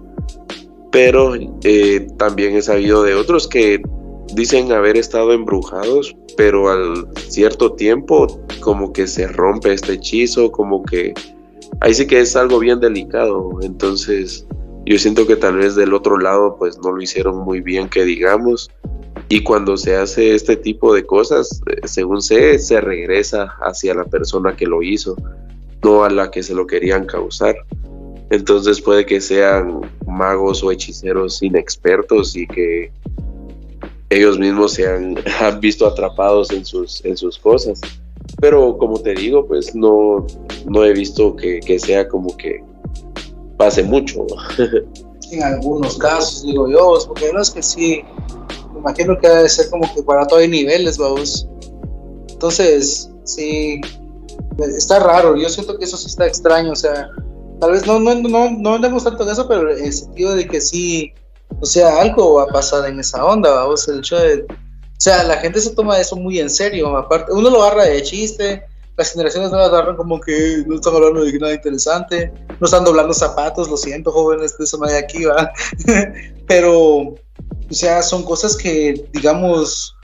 [0.92, 3.80] Pero eh, también he sabido de otros que
[4.34, 8.26] dicen haber estado embrujados, pero al cierto tiempo
[8.60, 11.14] como que se rompe este hechizo, como que
[11.80, 13.58] ahí sí que es algo bien delicado.
[13.62, 14.46] Entonces
[14.84, 18.04] yo siento que tal vez del otro lado pues no lo hicieron muy bien que
[18.04, 18.70] digamos
[19.32, 24.04] y cuando se hace este tipo de cosas, eh, según sé, se regresa hacia la
[24.04, 25.14] persona que lo hizo,
[25.84, 27.54] no a la que se lo querían causar.
[28.30, 32.90] Entonces puede que sean magos o hechiceros inexpertos y que
[34.10, 35.14] ellos mismos se han,
[35.60, 37.80] visto atrapados en sus, en sus cosas.
[38.40, 40.26] Pero como te digo, pues no,
[40.66, 42.64] no he visto que, que sea como que
[43.56, 44.26] pase mucho.
[45.30, 48.02] en algunos casos, digo yo, porque no es que sí,
[48.80, 51.46] imagino que debe ser como que para todo hay niveles, vamos.
[52.28, 53.80] Entonces, sí,
[54.76, 55.36] está raro.
[55.36, 56.72] Yo siento que eso sí está extraño.
[56.72, 57.08] O sea,
[57.60, 60.46] tal vez no, no, no, no andemos tanto en eso, pero en el sentido de
[60.46, 61.12] que sí,
[61.60, 63.86] o sea, algo va a pasar en esa onda, vamos.
[63.88, 64.46] El hecho de
[65.00, 66.94] sea, la gente se toma eso muy en serio.
[66.96, 68.62] Aparte, uno lo agarra de chiste,
[68.98, 73.14] las generaciones lo agarran como que no están hablando de nada interesante, no están doblando
[73.14, 75.50] zapatos, lo siento, jóvenes, de no hay aquí, ¿va?
[76.46, 77.14] Pero,
[77.70, 79.94] o sea, son cosas que, digamos,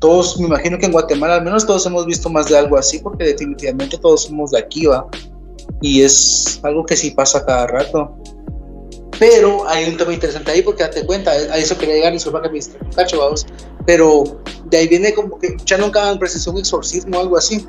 [0.00, 2.98] todos, me imagino que en Guatemala al menos todos hemos visto más de algo así,
[2.98, 5.06] porque definitivamente todos somos de aquí, ¿va?
[5.80, 8.16] Y es algo que sí pasa cada rato.
[9.18, 12.58] Pero hay un tema interesante ahí porque date cuenta, a eso quería llegar para que
[12.58, 13.46] me cacho, vamos.
[13.86, 17.66] Pero de ahí viene como que ya nunca han presenciado un exorcismo o algo así.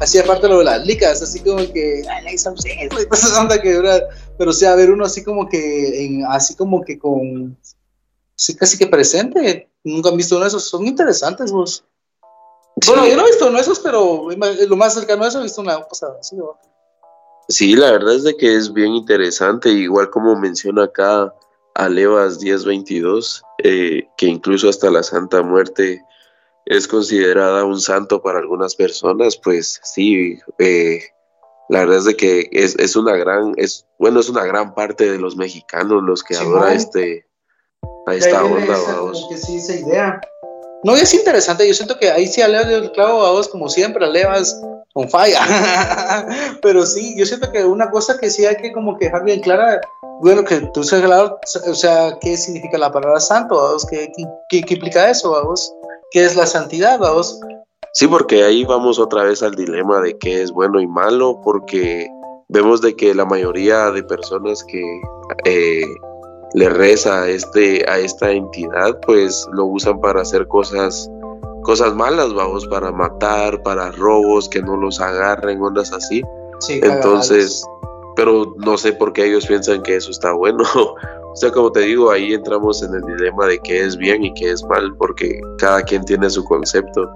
[0.00, 3.80] Así aparte lo de las licas, así como que, ay, exorcismo y onda que
[4.36, 7.56] pero o sea, ver uno así como que, en, así como que con,
[8.38, 11.84] sí, casi que presente, nunca han visto uno de esos, son interesantes vos.
[12.86, 15.42] Bueno, yo no he visto uno de esos, pero lo más cercano a eso he
[15.42, 16.56] visto una cosa así, ¿no?
[17.48, 21.34] Sí, la verdad es de que es bien interesante, igual como menciona acá
[21.74, 26.02] Alevas 1022, eh, que incluso hasta la Santa Muerte
[26.66, 31.00] es considerada un santo para algunas personas, pues sí, eh,
[31.68, 35.18] la verdad es de que es, una gran, es bueno, es una gran parte de
[35.18, 37.27] los mexicanos los que adora este,
[38.08, 39.26] a esta onda, vamos.
[39.28, 40.20] Que sí, esa idea.
[40.84, 44.60] No, es interesante, yo siento que ahí sí Alevas el clavo, vos como siempre, Alevas
[44.94, 45.40] con falla.
[46.62, 49.40] Pero sí, yo siento que una cosa que sí hay que como que dejar bien
[49.40, 49.80] clara,
[50.20, 53.54] bueno, que tú sabes, claro, o sea, ¿qué significa la palabra santo?
[53.54, 53.86] ¿vos?
[53.86, 54.10] ¿Qué,
[54.48, 55.30] qué, qué, implica eso?
[55.44, 55.72] ¿vos?
[56.10, 56.98] ¿Qué es la santidad?
[56.98, 57.40] ¿vos?
[57.94, 62.08] Sí, porque ahí vamos otra vez al dilema de qué es bueno y malo, porque
[62.48, 64.82] vemos de que la mayoría de personas que
[65.44, 65.84] eh,
[66.54, 71.10] le reza a, este, a esta entidad, pues lo usan para hacer cosas
[71.62, 76.22] cosas malas, vamos, para matar, para robos, que no los agarren, ondas así.
[76.68, 77.62] Entonces,
[78.16, 80.64] pero no sé por qué ellos piensan que eso está bueno.
[80.74, 84.32] o sea, como te digo, ahí entramos en el dilema de qué es bien y
[84.34, 87.08] qué es mal, porque cada quien tiene su concepto.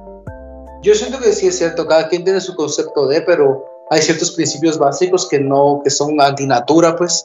[0.82, 4.32] Yo siento que sí es cierto, cada quien tiene su concepto de, pero hay ciertos
[4.32, 7.24] principios básicos que no, que son antinatura, pues.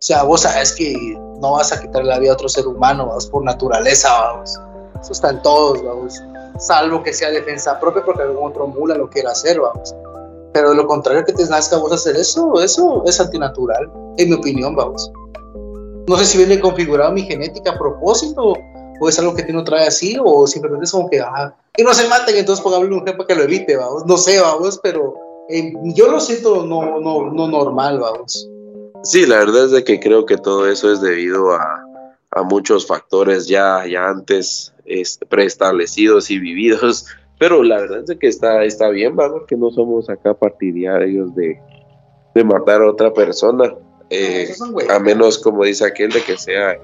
[0.00, 0.94] O sea, vos sabes que
[1.40, 4.58] no vas a quitar la vida a otro ser humano, vas por naturaleza, vamos.
[5.00, 6.20] Eso está en todos, vamos
[6.60, 9.94] salvo que sea defensa propia porque algún otro mula lo quiera hacer, vamos.
[10.52, 14.34] Pero de lo contrario que te nazca vos hacer eso, eso es antinatural, en mi
[14.34, 15.10] opinión, vamos.
[16.06, 18.54] No sé si viene configurado mi genética a propósito
[19.00, 21.94] o es algo que tiene trae así o simplemente es como que, ah, que no
[21.94, 24.04] se maten, entonces pongámosle un para que lo evite, vamos.
[24.06, 25.14] No sé, vamos, pero
[25.48, 28.48] eh, yo lo siento no, no, no normal, vamos.
[29.02, 31.84] Sí, la verdad es de que creo que todo eso es debido a,
[32.30, 34.72] a muchos factores ya, ya antes
[35.28, 37.06] preestablecidos y vividos,
[37.38, 39.30] pero la verdad es que está, está bien, ¿va?
[39.30, 41.60] porque no somos acá partidarios de,
[42.34, 43.74] de matar a otra persona,
[44.10, 44.52] eh,
[44.88, 46.76] a menos como dice aquel de que sea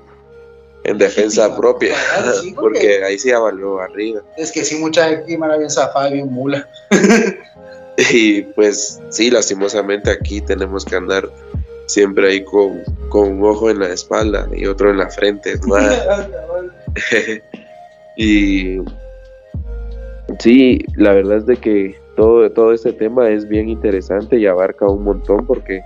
[0.85, 1.95] en defensa propia,
[2.55, 4.23] porque ahí sí ya valió arriba.
[4.37, 6.69] Es que sí, mucha gente bien zafada, bien mula.
[8.13, 11.29] y pues sí, lastimosamente aquí tenemos que andar
[11.87, 12.83] siempre ahí con,
[13.13, 15.55] un ojo en la espalda y otro en la frente.
[18.17, 18.79] y
[20.39, 24.87] sí, la verdad es de que todo, todo este tema es bien interesante y abarca
[24.87, 25.83] un montón porque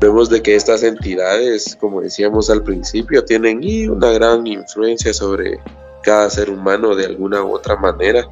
[0.00, 3.60] vemos de que estas entidades, como decíamos al principio, tienen
[3.90, 5.60] una gran influencia sobre
[6.02, 8.28] cada ser humano de alguna u otra manera,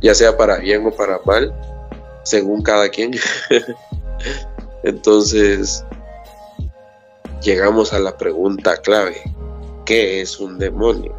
[0.00, 1.52] ya sea para bien o para mal,
[2.22, 3.12] según cada quien.
[4.84, 5.84] Entonces,
[7.42, 9.20] llegamos a la pregunta clave,
[9.84, 11.16] ¿qué es un demonio?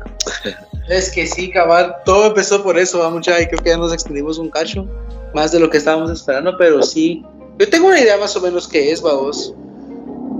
[0.87, 3.93] Es que sí, cabal, todo empezó por eso, va mucha, y creo que ya nos
[3.93, 4.87] extendimos un cacho,
[5.33, 7.25] más de lo que estábamos esperando, pero sí,
[7.57, 9.53] yo tengo una idea más o menos qué es, vos.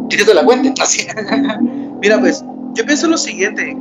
[0.10, 1.08] Y te la cuente, así.
[2.02, 2.44] Mira, pues,
[2.76, 3.76] yo pienso lo siguiente,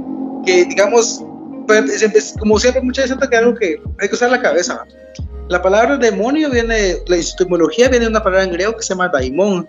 [0.46, 1.22] que digamos,
[1.66, 4.84] pues, como siempre, muchas veces que algo que hay que usar la cabeza.
[5.48, 9.08] La palabra demonio viene, la epistemología viene de una palabra en griego que se llama
[9.08, 9.68] daimon,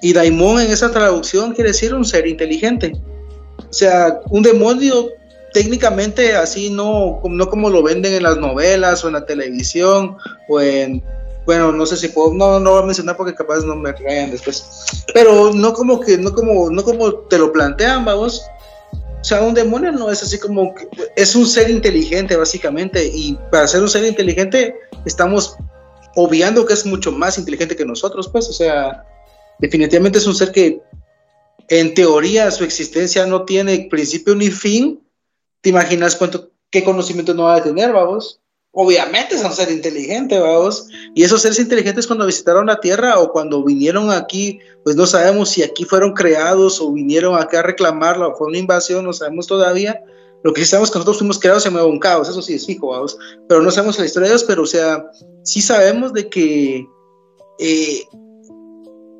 [0.00, 2.92] y daimon en esa traducción quiere decir un ser inteligente.
[3.58, 5.10] O sea, un demonio
[5.52, 10.16] técnicamente así no, no como lo venden en las novelas o en la televisión
[10.48, 11.02] o en
[11.48, 14.30] bueno, no sé si puedo, no, no voy a mencionar porque capaz no me caen
[14.30, 14.66] después,
[15.14, 18.44] pero no como que, no como, no como te lo plantean, vamos.
[19.18, 20.86] O sea, un demonio no es así como, que,
[21.16, 24.74] es un ser inteligente básicamente y para ser un ser inteligente
[25.06, 25.56] estamos
[26.16, 29.06] obviando que es mucho más inteligente que nosotros, pues, o sea,
[29.58, 30.80] definitivamente es un ser que
[31.68, 35.00] en teoría su existencia no tiene principio ni fin.
[35.60, 38.40] ¿Te imaginas cuánto, qué conocimiento no va a tener, vamos?
[38.72, 40.88] Obviamente es un ser inteligente, vamos.
[41.14, 45.50] Y esos seres inteligentes cuando visitaron la Tierra o cuando vinieron aquí, pues no sabemos
[45.50, 49.46] si aquí fueron creados o vinieron acá a reclamarla o fue una invasión, no sabemos
[49.46, 50.02] todavía.
[50.44, 52.88] Lo que sí sabemos que nosotros fuimos creados en un caos, eso sí es fijo,
[52.88, 53.18] vamos.
[53.48, 55.10] Pero no sabemos la historia de ellos, pero o sea,
[55.42, 56.86] sí sabemos de que
[57.58, 58.04] eh,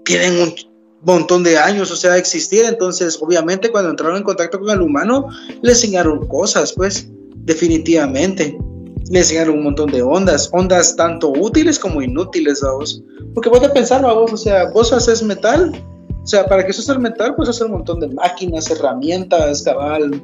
[0.09, 0.55] tienen un
[1.03, 2.65] montón de años, o sea, existir.
[2.65, 5.29] Entonces, obviamente, cuando entraron en contacto con el humano,
[5.63, 7.09] le enseñaron cosas, pues,
[7.45, 8.59] definitivamente.
[9.11, 13.03] Le enseñaron un montón de ondas, ondas tanto útiles como inútiles, vamos.
[13.35, 15.73] Porque vos de pensar, vos, o sea, vos haces metal,
[16.23, 20.23] o sea, para que eso sea metal, pues hacer un montón de máquinas, herramientas, cabal,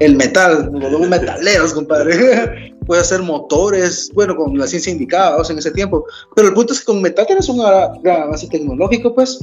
[0.00, 2.74] el metal, los metaleros, compadre.
[2.86, 6.04] Puede hacer motores, bueno, con la ciencia indicada, en ese tiempo.
[6.34, 7.58] Pero el punto es que con metal tienes un
[8.02, 9.38] gran avance tecnológico, pues.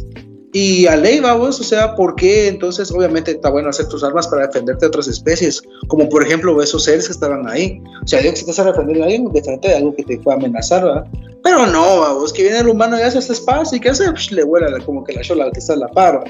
[0.54, 4.28] Y a ley, vamos, o sea, ¿por qué entonces obviamente está bueno hacer tus armas
[4.28, 5.62] para defenderte de otras especies?
[5.88, 7.80] Como por ejemplo esos seres que estaban ahí.
[8.04, 10.38] O sea, digo que estás a defender a alguien, defenderte de algo que te pueda
[10.38, 11.06] amenazar, ¿verdad?
[11.44, 14.06] Pero no, vamos, que viene el humano y hace este espacio y ¿qué hace?
[14.32, 16.24] Le vuela como que la chola que está a la par.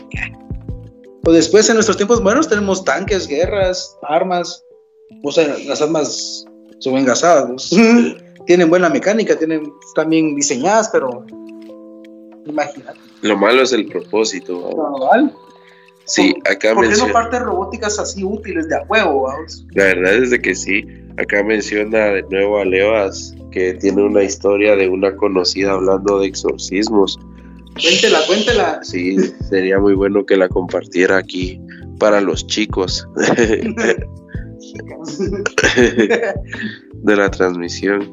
[1.28, 4.64] O después en nuestros tiempos buenos tenemos tanques, guerras, armas.
[5.24, 6.46] O sea, las armas
[6.80, 7.70] son engasadas.
[8.46, 11.26] tienen buena mecánica, tienen también diseñadas, pero
[12.46, 12.98] imagínate.
[13.24, 14.74] Lo malo es el propósito.
[15.02, 15.30] ¿vale?
[16.06, 19.24] Sí, acá ¿Por qué no partes robóticas así útiles de a huevo?
[19.24, 19.66] Vamos?
[19.72, 20.86] La verdad es de que sí.
[21.18, 26.28] Acá menciona de nuevo a Leoas que tiene una historia de una conocida hablando de
[26.28, 27.20] exorcismos.
[27.82, 28.80] Cuéntela, cuéntela.
[28.84, 29.18] Sí,
[29.50, 31.62] sería muy bueno que la compartiera aquí
[32.00, 33.08] para los chicos
[36.94, 38.12] de la transmisión.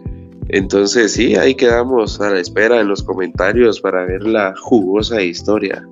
[0.49, 5.87] Entonces sí, ahí quedamos a la espera en los comentarios para ver la jugosa historia.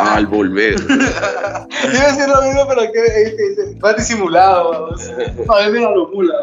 [0.00, 0.74] Al volver.
[0.88, 4.70] Iba a decir lo mismo, pero que va disimulado.
[4.70, 5.12] Vamos.
[5.48, 6.34] A ver, mira lo mula.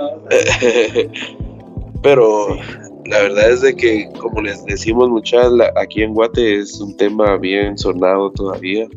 [2.04, 2.58] Pero
[3.06, 7.38] la verdad es de que, como les decimos muchas, aquí en Guate es un tema
[7.38, 8.88] bien sonado todavía.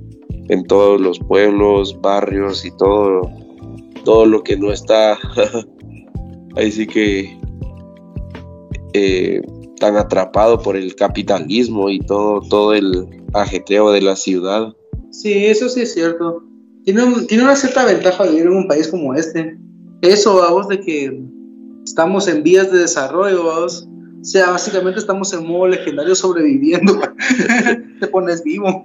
[0.49, 3.31] En todos los pueblos, barrios y todo,
[4.05, 5.19] todo lo que no está.
[6.57, 7.39] Ahí sí que
[8.95, 9.43] eh,
[9.79, 14.75] tan atrapado por el capitalismo y todo, todo el ajeteo de la ciudad.
[15.11, 16.43] Sí, eso sí es cierto.
[16.85, 19.59] Tiene, tiene una cierta ventaja vivir en un país como este.
[20.01, 21.23] Eso, vamos, de que
[21.85, 23.87] estamos en vías de desarrollo, vamos.
[24.21, 27.01] O sea, básicamente estamos en modo legendario sobreviviendo.
[28.01, 28.85] Te pones vivo.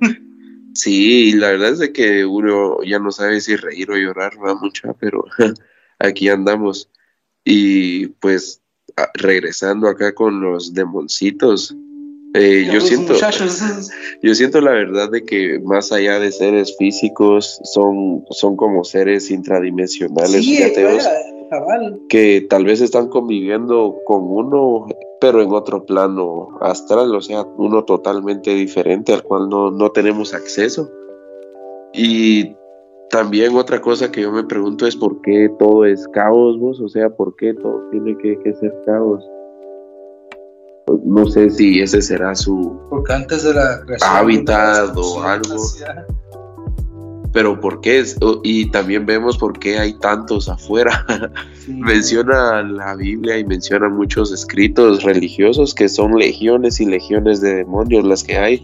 [0.76, 4.56] Sí, la verdad es de que uno ya no sabe si reír o llorar, va
[4.56, 5.26] mucha, pero
[6.00, 6.90] aquí andamos.
[7.44, 8.62] Y pues
[9.16, 11.76] regresando acá con los demoncitos,
[12.34, 13.14] eh, yo siento,
[14.22, 19.30] yo siento la verdad de que más allá de seres físicos, son, son como seres
[19.30, 20.46] intradimensionales,
[22.10, 24.88] que tal vez están conviviendo con uno,
[25.22, 30.34] pero en otro plano astral, o sea, uno totalmente diferente al cual no, no tenemos
[30.34, 30.90] acceso.
[31.94, 32.56] Y
[33.14, 36.90] también otra cosa que yo me pregunto es por qué todo es caos, vos, o
[36.90, 39.24] sea, por qué todo tiene que, ser caos.
[41.06, 45.56] No sé si ese será su Porque antes de la hábitat o algo.
[47.32, 51.06] Pero por qué es, y también vemos por qué hay tantos afuera.
[51.68, 58.04] menciona la Biblia y menciona muchos escritos religiosos que son legiones y legiones de demonios
[58.06, 58.64] las que hay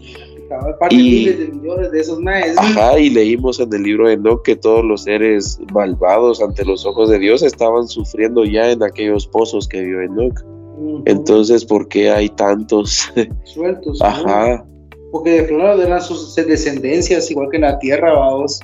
[0.90, 2.18] y, de millones de esos
[2.56, 6.84] Ajá, y leímos en el libro de Enoch que todos los seres malvados ante los
[6.84, 10.40] ojos de Dios estaban sufriendo ya en aquellos pozos que vio Enoch.
[11.06, 13.10] Entonces, ¿por qué hay tantos
[13.44, 14.00] sueltos?
[14.02, 14.64] Ajá.
[15.12, 18.60] Porque de plano eran sus descendencias, igual que en la tierra, vamos.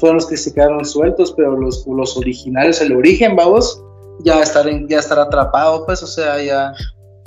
[0.00, 3.82] Fueron los que se quedaron sueltos, pero los, los originales, el origen, vamos,
[4.24, 6.72] ya estar, ya estar atrapado, pues, o sea, ya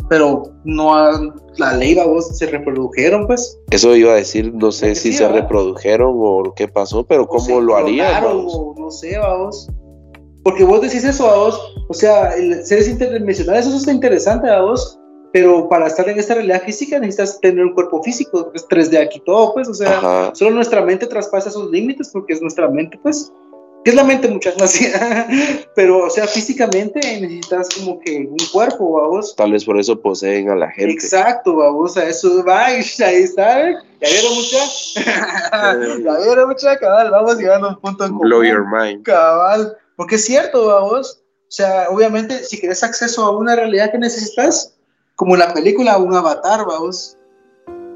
[0.09, 3.59] pero no la ley, vos, se reprodujeron, pues.
[3.71, 7.75] Eso iba a decir, no sé si se reprodujeron o qué pasó, pero cómo lo
[7.75, 8.23] harían.
[8.23, 9.69] no sé, vamos.
[10.43, 14.99] Porque vos decís eso, vos, o sea, el seres interdimensionales, eso está interesante, vos,
[15.33, 19.21] pero para estar en esta realidad física necesitas tener un cuerpo físico, es 3D aquí
[19.25, 23.31] todo, pues, o sea, solo nuestra mente traspasa esos límites porque es nuestra mente, pues
[23.89, 24.55] es la mente muchas
[25.75, 29.35] pero o sea, físicamente necesitas como que un cuerpo, vamos.
[29.35, 30.91] Tal vez por eso poseen a la gente.
[30.91, 33.77] Exacto, vamos, a eso va, ahí está, ¿eh?
[34.01, 34.57] ya vieron mucha,
[36.03, 38.27] ya vieron mucha, cabal, vamos llegando a un punto en común.
[38.27, 39.03] Blow your mind.
[39.03, 43.97] Cabal, porque es cierto, vamos, o sea, obviamente, si quieres acceso a una realidad que
[43.97, 44.75] necesitas,
[45.15, 47.17] como en la película, un avatar, vamos.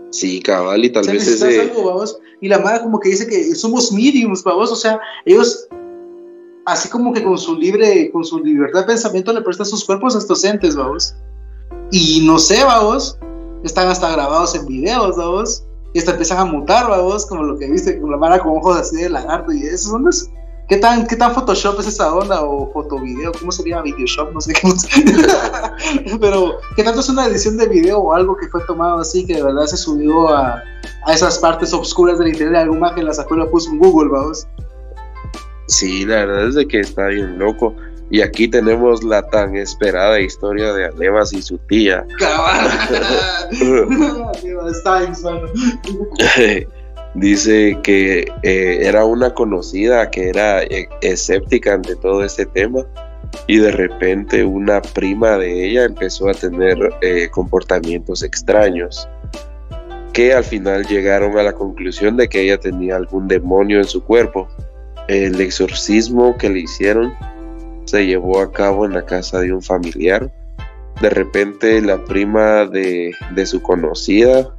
[0.10, 1.41] Sí, cabal, y tal vez.
[1.41, 5.70] Algo, vamos, y la madre como que dice que somos mediums, vamos, o sea, ellos
[6.66, 10.16] así como que con su libre, con su libertad de pensamiento le prestan sus cuerpos
[10.16, 11.16] a estos entes, vamos.
[11.91, 13.18] Y no sé, vamos,
[13.64, 15.64] están hasta grabados en videos, vamos.
[15.93, 18.78] Y hasta empiezan a mutar, vamos, como lo que viste, con la mano con ojos
[18.78, 20.12] así de lagarto y eso, ¿dónde
[20.72, 22.43] ¿Qué tan, ¿Qué tan Photoshop es esa onda?
[22.43, 24.32] O fotovideo, ¿cómo sería Videoshop?
[24.32, 24.61] No sé qué.
[26.22, 29.36] Pero, ¿qué tanto es una edición de video o algo que fue tomado así que
[29.36, 30.63] de verdad se subió a,
[31.07, 32.61] a esas partes oscuras del internet?
[32.61, 34.47] Algún que la sacó y la puso en Google, vamos.
[35.67, 37.76] Sí, la verdad es de que está bien loco.
[38.09, 42.05] Y aquí tenemos la tan esperada historia de Alevas y su tía.
[47.14, 52.86] Dice que eh, era una conocida que era eh, escéptica ante todo este tema
[53.47, 59.07] y de repente una prima de ella empezó a tener eh, comportamientos extraños
[60.14, 64.03] que al final llegaron a la conclusión de que ella tenía algún demonio en su
[64.03, 64.47] cuerpo.
[65.07, 67.14] El exorcismo que le hicieron
[67.86, 70.32] se llevó a cabo en la casa de un familiar.
[71.01, 74.53] De repente la prima de, su conocida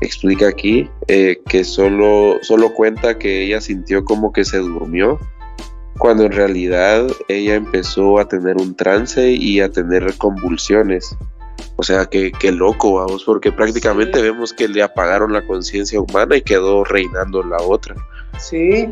[0.00, 5.18] explica aquí eh, que solo, solo cuenta que ella sintió como que se durmió,
[5.98, 11.16] cuando en realidad ella empezó a tener un trance y a tener convulsiones.
[11.76, 16.42] O sea, que, loco, vamos, porque prácticamente vemos que le apagaron la conciencia humana y
[16.42, 17.94] quedó reinando la otra.
[18.38, 18.88] Sí,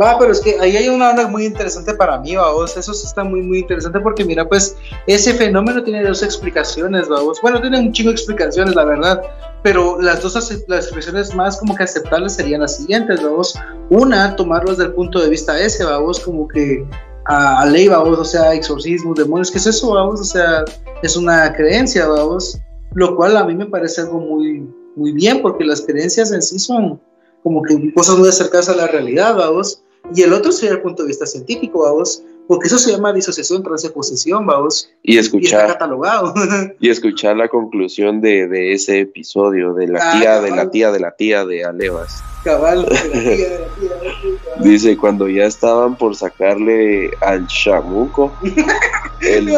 [0.00, 2.76] Va, pero es que ahí hay una onda muy interesante para mí, vamos.
[2.76, 4.76] Eso está muy, muy interesante porque, mira, pues
[5.06, 7.40] ese fenómeno tiene dos explicaciones, vamos.
[7.40, 9.22] Bueno, tiene un chingo de explicaciones, la verdad.
[9.62, 10.34] Pero las dos
[10.66, 13.56] las expresiones más como que aceptables serían las siguientes, vamos.
[13.88, 16.84] Una, tomarlo desde el punto de vista ese, vamos, como que
[17.26, 20.20] a, ley, vamos, o sea, exorcismo, demonios, ¿qué es eso, vamos?
[20.20, 20.64] O sea,
[21.02, 22.58] es una creencia, vamos.
[22.94, 26.58] Lo cual a mí me parece algo muy, muy bien porque las creencias en sí
[26.58, 27.00] son
[27.44, 29.82] como que cosas muy acercadas a la realidad, vamos.
[30.14, 33.62] Y el otro sería el punto de vista científico, vamos, porque eso se llama disociación
[33.62, 34.90] transposición, vamos.
[35.02, 35.68] Y escuchar.
[35.68, 36.32] Y catalogado.
[36.80, 40.90] y escuchar la conclusión de, de ese episodio de la ah, tía, de la tía,
[40.90, 42.22] de la tía de Alevas.
[42.44, 44.62] Cabal, de la tía, de la tía.
[44.62, 48.32] Dice, cuando ya estaban por sacarle al chamuco,
[49.20, 49.54] el,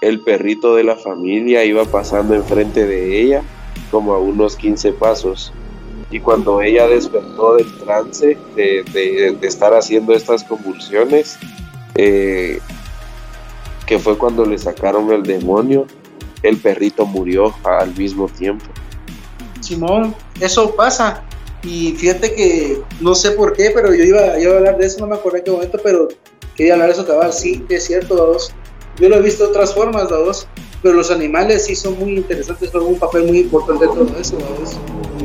[0.00, 3.42] el perrito de la familia iba pasando enfrente de ella,
[3.90, 5.52] como a unos 15 pasos
[6.10, 11.38] y cuando ella despertó del trance de, estar haciendo estas convulsiones,
[11.96, 12.60] eh,
[13.86, 15.86] que fue cuando le sacaron el demonio,
[16.42, 18.66] el perrito murió al mismo tiempo.
[19.60, 21.24] Simón, eso pasa.
[21.62, 25.08] Y fíjate que no sé por qué, pero yo iba, a hablar de eso, no
[25.08, 26.08] me acuerdo en qué momento, pero
[26.54, 27.32] quería hablar de eso cabal.
[27.32, 28.52] Sí, es cierto, dos.
[29.00, 30.46] Yo lo he visto de otras formas, dos
[30.82, 34.38] pero los animales sí son muy interesantes, juegan un papel muy importante en todo eso.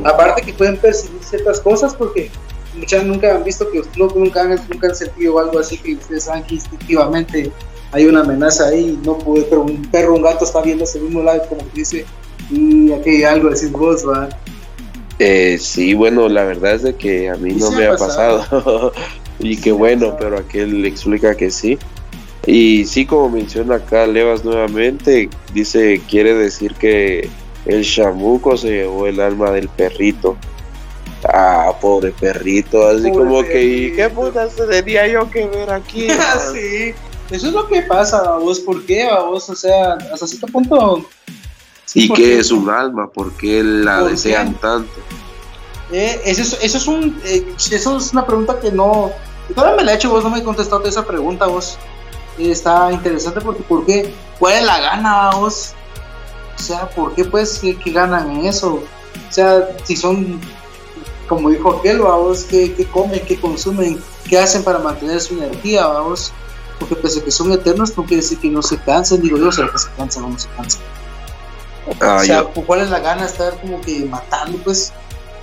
[0.04, 2.30] Aparte que pueden percibir ciertas cosas porque
[2.76, 3.82] muchas nunca han visto que
[4.16, 7.52] nunca, han, nunca han sentido algo así que ustedes saben que instintivamente
[7.92, 11.22] hay una amenaza ahí, no puede, pero un perro un gato está viendo ese mismo
[11.22, 12.06] lado como que dice,
[12.50, 14.30] y aquí hay algo, decís vos, va.
[15.20, 18.94] Eh, sí, bueno, la verdad es de que a mí no me ha pasado,
[19.40, 21.78] y qué bueno, pero aquel explica que sí.
[22.48, 27.30] Y sí, como menciona acá Levas nuevamente, dice, quiere decir que
[27.66, 30.38] el chamuco se llevó el alma del perrito.
[31.24, 36.08] Ah, pobre perrito, así como que, ¿y qué puta tenía yo que ver aquí?
[36.52, 36.96] sí,
[37.30, 39.48] eso es lo que pasa, vos, ¿por qué, vos?
[39.50, 41.06] O sea, hasta cierto punto...
[41.94, 43.08] ¿Y qué es un alma?
[43.12, 44.92] ¿Por qué la desean tanto?
[45.92, 49.12] Eh, eso, eso, es un, eh, eso es una pregunta que no...
[49.54, 51.78] Todavía me la he hecho, vos no me he contestado esa pregunta, vos
[52.40, 54.14] está interesante porque ¿por qué?
[54.40, 55.76] ¿Cuál es la gana, vos?
[56.62, 58.76] O sea, ¿por qué pues que, ganan en eso?
[58.76, 60.40] O sea, si son,
[61.28, 64.00] como dijo aquel, vamos, ¿qué, ¿qué, comen, qué consumen,
[64.30, 66.32] qué hacen para mantener su energía, vamos?
[66.78, 69.52] Porque pese a que son eternos, no quiere decir que no se cansen, digo yo,
[69.52, 70.82] sea, que se cansan o no se cansan.
[72.00, 74.94] Ah, o sea, ¿cuál es la gana de estar como que matando, pues,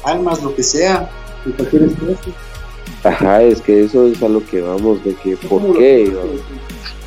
[0.04, 1.10] almas, lo que sea,
[1.44, 2.32] de cualquier especie?
[3.02, 6.16] Ajá, es que eso es a lo que vamos, de que, ¿por qué?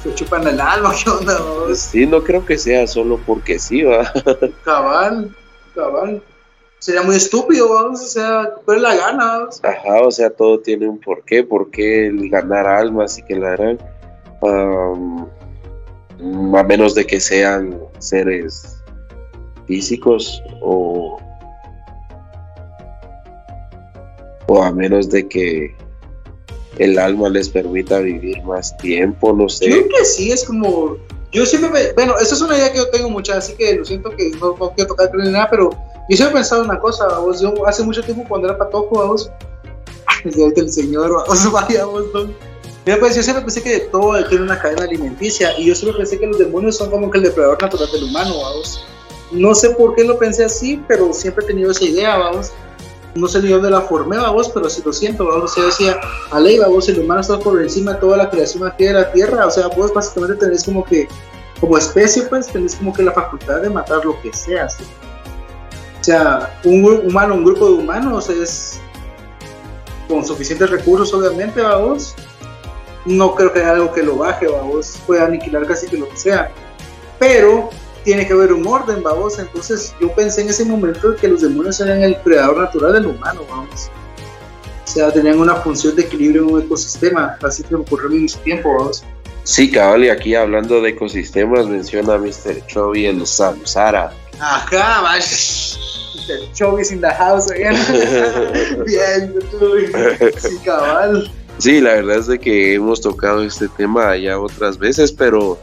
[0.04, 1.38] Se chupan el alma, ¿qué onda?
[1.76, 4.12] Sí, no creo que sea solo porque sí, va.
[4.64, 5.36] Cabal,
[5.76, 6.22] cabal.
[6.80, 9.48] Sería muy estúpido, vamos, o sea, ¿cuál la gana?
[9.62, 13.54] Ajá, o sea, todo tiene un porqué, por qué el ganar almas y que la
[13.54, 13.78] harán.
[16.56, 18.82] a menos de que sean seres
[19.68, 21.20] físicos o
[24.48, 25.76] o a menos de que
[26.82, 29.70] el alma les permita vivir más tiempo, no sé.
[29.70, 30.98] Yo creo que sí, es como,
[31.32, 34.10] yo siempre, bueno, esa es una idea que yo tengo mucha, así que lo siento
[34.16, 35.70] que no, quiero tocar nada, pero
[36.10, 39.32] yo siempre he pensado una cosa, vos, yo hace mucho tiempo cuando era patojo, vos,
[40.24, 42.06] el señor, vamos, vaya, vos,
[43.00, 46.26] pues yo siempre pensé que todo tiene una cadena alimenticia y yo siempre pensé que
[46.26, 48.84] los demonios son como que el depredador natural del humano, vamos.
[49.32, 52.52] No sé por qué lo pensé así, pero siempre he tenido esa idea, vamos.
[53.16, 56.00] No sé ni dónde la formé, vos, pero si lo siento, vos, o decía,
[56.32, 59.12] a ley, vos, el humano está por encima de toda la creación aquí de la
[59.12, 61.08] Tierra, o sea, vos básicamente tenés como que,
[61.60, 64.68] como especie, pues, tenés como que la facultad de matar lo que sea,
[66.00, 68.80] O sea, un humano, un grupo de humanos es
[70.08, 72.16] con suficientes recursos, obviamente, vos,
[73.06, 76.18] no creo que haya algo que lo baje, vos, puede aniquilar casi que lo que
[76.18, 76.52] sea,
[77.20, 77.70] pero
[78.04, 79.40] tiene que haber un orden, vamos.
[79.40, 83.42] Entonces yo pensé en ese momento que los demonios eran el predador natural del humano,
[83.50, 83.90] vamos.
[84.86, 88.38] O sea, tenían una función de equilibrio en un ecosistema, así que ocurrió en su
[88.40, 89.04] tiempo, vamos.
[89.44, 92.66] Sí, cabal, y aquí hablando de ecosistemas, menciona Mr.
[92.68, 94.12] Chovy el Samsara.
[94.40, 95.78] Ajá, vas.
[96.16, 96.54] Mr.
[96.54, 97.74] Chovy's in the house again.
[98.86, 99.34] Bien,
[100.38, 101.32] sí, cabal.
[101.58, 105.58] Sí, la verdad es de que hemos tocado este tema ya otras veces, pero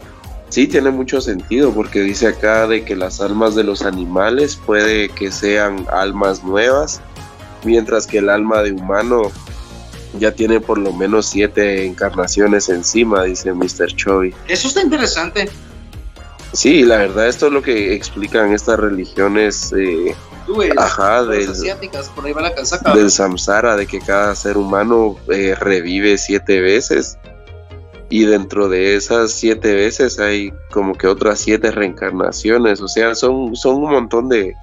[0.49, 5.11] Sí, tiene mucho sentido porque dice acá de que las almas de los animales puede
[5.11, 7.01] que sean almas nuevas,
[7.65, 9.31] mientras que el alma de humano
[10.19, 13.95] ya tiene por lo menos siete encarnaciones encima, dice Mr.
[13.95, 14.35] Chovy.
[14.49, 15.51] Eso está interesante.
[16.55, 20.17] Sí, la verdad esto es lo que explican estas religiones eh,
[20.79, 21.53] ajá, del,
[22.95, 27.19] del samsara, de que cada ser humano eh, revive siete veces
[28.11, 33.55] y dentro de esas siete veces hay como que otras siete reencarnaciones, o sea, son,
[33.55, 34.55] son un montón de,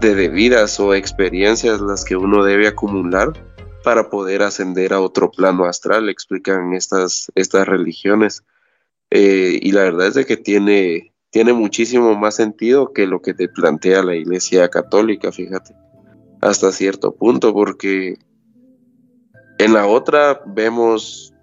[0.00, 3.32] de, vidas o experiencias las que uno debe acumular
[3.84, 8.44] para poder ascender a otro plano astral, explican estas, estas religiones.
[9.10, 13.34] Eh, y la verdad es de que tiene, tiene muchísimo más sentido que lo que
[13.34, 15.74] te plantea la Iglesia Católica, fíjate,
[16.40, 18.18] hasta cierto punto, porque
[19.58, 21.34] en la otra vemos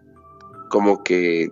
[0.70, 1.50] como que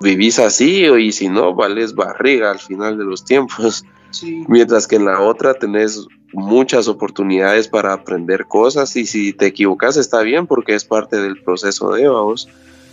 [0.00, 3.84] vivís así y si no, vales barriga al final de los tiempos.
[4.48, 9.96] Mientras que en la otra tenés muchas oportunidades para aprender cosas y si te equivocas
[9.96, 12.48] está bien porque es parte del proceso de vos.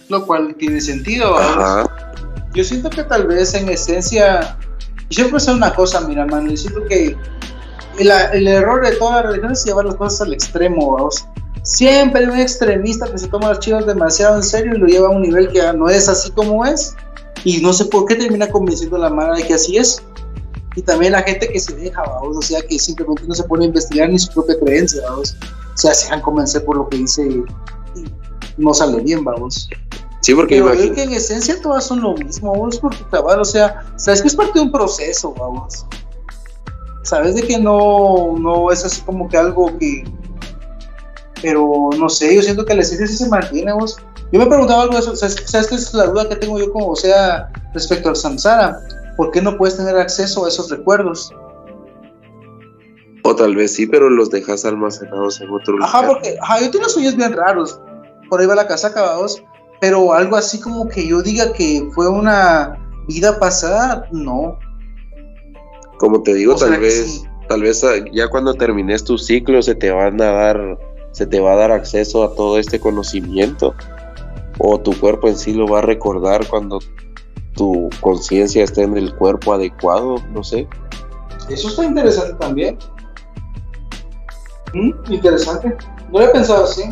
[0.09, 1.35] Lo cual tiene sentido.
[2.53, 4.57] Yo siento que tal vez en esencia,
[5.09, 7.15] siempre es una cosa, mira, mano, yo siento que
[7.97, 11.25] el, error de toda religión es llevar las cosas al extremo, vamos.
[11.63, 15.07] Siempre hay un extremista que se toma las chivas demasiado en serio y lo lleva
[15.07, 16.95] a un nivel que no es así como es.
[17.43, 20.01] Y no sé por qué termina convenciendo a la mano de que así es.
[20.75, 23.65] Y también la gente que se deja, vamos, o sea, que simplemente no se pone
[23.65, 25.35] a investigar ni su propia creencia, vamos.
[25.73, 27.43] O sea, se dejan convencer por lo que dice y
[28.57, 29.69] no sale bien, vamos.
[30.21, 33.83] Sí, porque Pero que en esencia todas son lo mismo, vamos, porque cabal, o sea,
[33.97, 35.85] sabes que es parte de un proceso, vamos.
[37.03, 40.03] Sabes de que no, no es así como que algo que,
[41.41, 43.97] pero no sé, yo siento que la esencia sí se mantiene, vos.
[44.31, 46.71] Yo me preguntaba algo de eso, ¿sabes, ¿sabes qué es la duda que tengo yo
[46.71, 48.79] como, o sea, respecto al samsara?
[49.17, 51.33] ¿Por qué no puedes tener acceso a esos recuerdos?
[53.23, 55.89] O tal vez sí, pero los dejas almacenados en otro lugar.
[55.89, 57.79] Ajá, porque ajá, yo tengo sueños bien raros.
[58.29, 59.43] Por ahí va la casa acabados.
[59.79, 62.77] Pero algo así como que yo diga que fue una
[63.07, 64.57] vida pasada, no.
[65.97, 69.91] Como te digo, tal vez, tal vez ah, ya cuando termines tu ciclo se te
[69.91, 70.79] van a dar
[71.11, 73.75] se te va a dar acceso a todo este conocimiento
[74.59, 76.79] o tu cuerpo en sí lo va a recordar cuando
[77.55, 80.67] tu conciencia esté en el cuerpo adecuado, no sé.
[81.49, 82.77] Eso está interesante también.
[84.73, 85.75] Mm, interesante.
[86.11, 86.83] No lo he pensado así.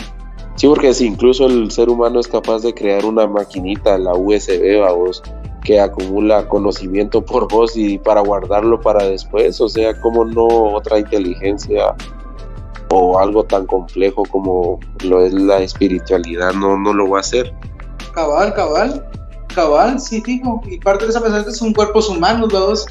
[0.55, 4.83] Sí, porque si incluso el ser humano es capaz de crear una maquinita, la USB,
[4.85, 5.23] a vos,
[5.63, 10.99] que acumula conocimiento por vos y para guardarlo para después, o sea, como no otra
[10.99, 11.95] inteligencia
[12.89, 17.53] o algo tan complejo como lo es la espiritualidad no, no lo va a hacer.
[18.13, 19.09] Cabal, cabal,
[19.53, 20.61] cabal, sí, fijo.
[20.65, 22.85] Y parte de esa persona son cuerpos humanos, dos.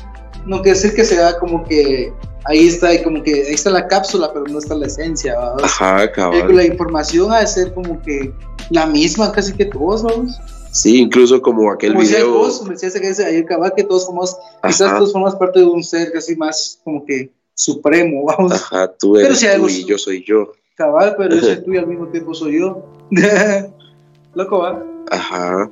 [0.46, 2.12] No quiere decir que sea como que
[2.44, 6.10] ahí está, y como que ahí está la cápsula, pero no está la esencia, Ajá,
[6.12, 6.54] cabal.
[6.54, 8.32] La información ha de ser como que
[8.70, 10.38] la misma casi que todos, vamos.
[10.70, 12.32] Sí, incluso como aquel como video.
[12.32, 15.82] Vos, como decías que ayer cabal que todos somos, quizás todos somos parte de un
[15.82, 18.52] ser casi más como que supremo, vamos.
[18.52, 20.52] Ajá, tú eres tú y yo soy yo.
[20.76, 22.84] Cabal, pero yo soy tú y al mismo tiempo soy yo.
[24.34, 24.82] Loco, ¿va?
[25.10, 25.68] Ajá.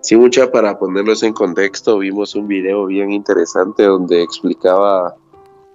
[0.00, 5.16] Sí, mucha para ponerlos en contexto, vimos un video bien interesante donde explicaba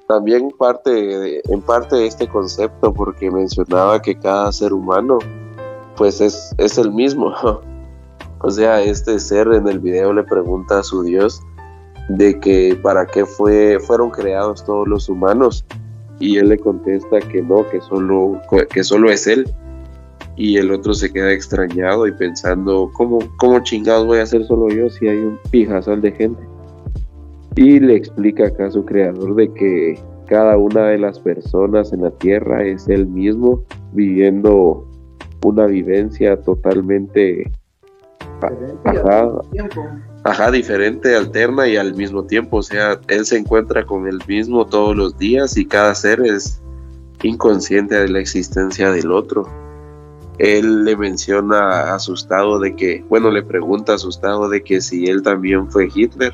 [0.07, 5.19] también parte en parte de este concepto porque mencionaba que cada ser humano
[5.97, 7.33] pues es, es el mismo.
[8.39, 11.41] O sea, este ser en el video le pregunta a su Dios
[12.09, 15.65] de que para qué fue, fueron creados todos los humanos.
[16.19, 18.39] Y él le contesta que no, que solo,
[18.71, 19.49] que solo es él.
[20.35, 24.69] Y el otro se queda extrañado y pensando ¿cómo, cómo chingados voy a ser solo
[24.69, 26.41] yo si hay un pijazal de gente
[27.55, 32.01] y le explica acá a su creador de que cada una de las personas en
[32.01, 34.87] la tierra es el mismo, viviendo
[35.43, 37.51] una vivencia totalmente
[38.83, 39.31] ajá,
[40.51, 42.57] diferente, alterna y al mismo tiempo.
[42.57, 46.61] O sea, él se encuentra con el mismo todos los días y cada ser es
[47.21, 49.47] inconsciente de la existencia del otro.
[50.39, 55.69] Él le menciona asustado de que, bueno, le pregunta asustado de que si él también
[55.69, 56.33] fue Hitler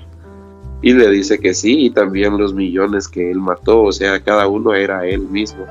[0.82, 4.48] y le dice que sí y también los millones que él mató, o sea, cada
[4.48, 5.66] uno era él mismo.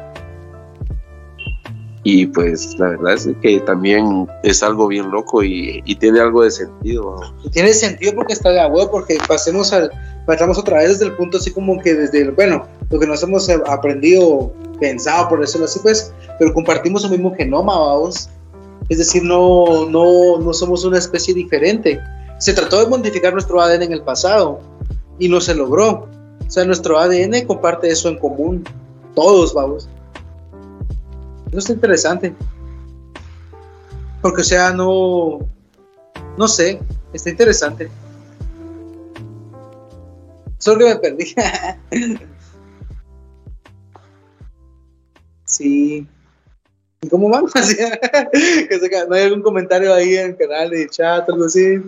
[2.05, 6.51] Y pues la verdad es que también es algo bien loco y, tiene algo de
[6.51, 7.21] sentido.
[7.53, 9.91] tiene sentido porque está de huevo, porque pasemos al,
[10.27, 13.49] pasamos otra vez desde el punto así como que desde, bueno, lo que nos hemos
[13.67, 18.29] aprendido, pensado, por decirlo así, pues, pero compartimos el mismo genoma, vamos.
[18.89, 22.01] Es decir, no, no, no somos una especie diferente.
[22.39, 24.61] Se trató de modificar nuestro ADN en el pasado
[25.19, 26.09] y no se logró.
[26.47, 28.65] O sea, nuestro ADN comparte eso en común.
[29.15, 29.89] Todos, vamos.
[31.49, 32.35] Eso está interesante.
[34.21, 35.39] Porque, o sea, no.
[36.37, 36.81] No sé,
[37.13, 37.89] está interesante.
[40.59, 41.35] Solo que me perdí.
[45.45, 46.07] sí.
[47.01, 47.53] ¿Y cómo vamos?
[49.09, 51.81] ¿No hay algún comentario ahí en el canal de chat, algo así?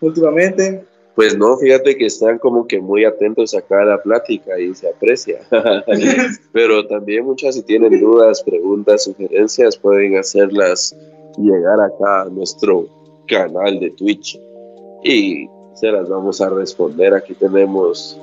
[0.00, 0.84] Últimamente.
[1.16, 5.40] Pues no, fíjate que están como que muy atentos a cada plática y se aprecia.
[6.52, 10.94] Pero también muchas si tienen dudas, preguntas, sugerencias, pueden hacerlas
[11.38, 12.86] llegar acá a nuestro
[13.26, 14.38] canal de Twitch
[15.04, 17.14] y se las vamos a responder.
[17.14, 18.20] Aquí tenemos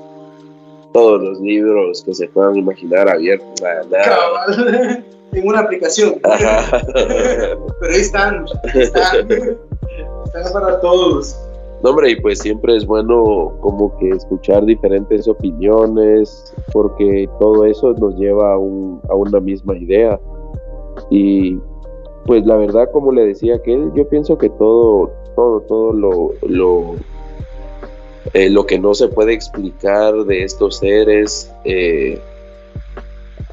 [0.94, 3.60] todos los libros que se puedan imaginar abiertos.
[5.32, 6.20] en una aplicación.
[6.22, 9.32] Pero ahí están, ahí están.
[9.32, 11.36] están para todos.
[11.84, 17.92] No, hombre, y pues siempre es bueno como que escuchar diferentes opiniones, porque todo eso
[17.92, 20.18] nos lleva a, una misma idea.
[21.10, 21.58] Y
[22.26, 26.96] pues la verdad, como le decía aquel, yo pienso que todo, todo, todo lo, lo,
[28.34, 32.18] eh, lo que no se puede explicar de estos seres, eh,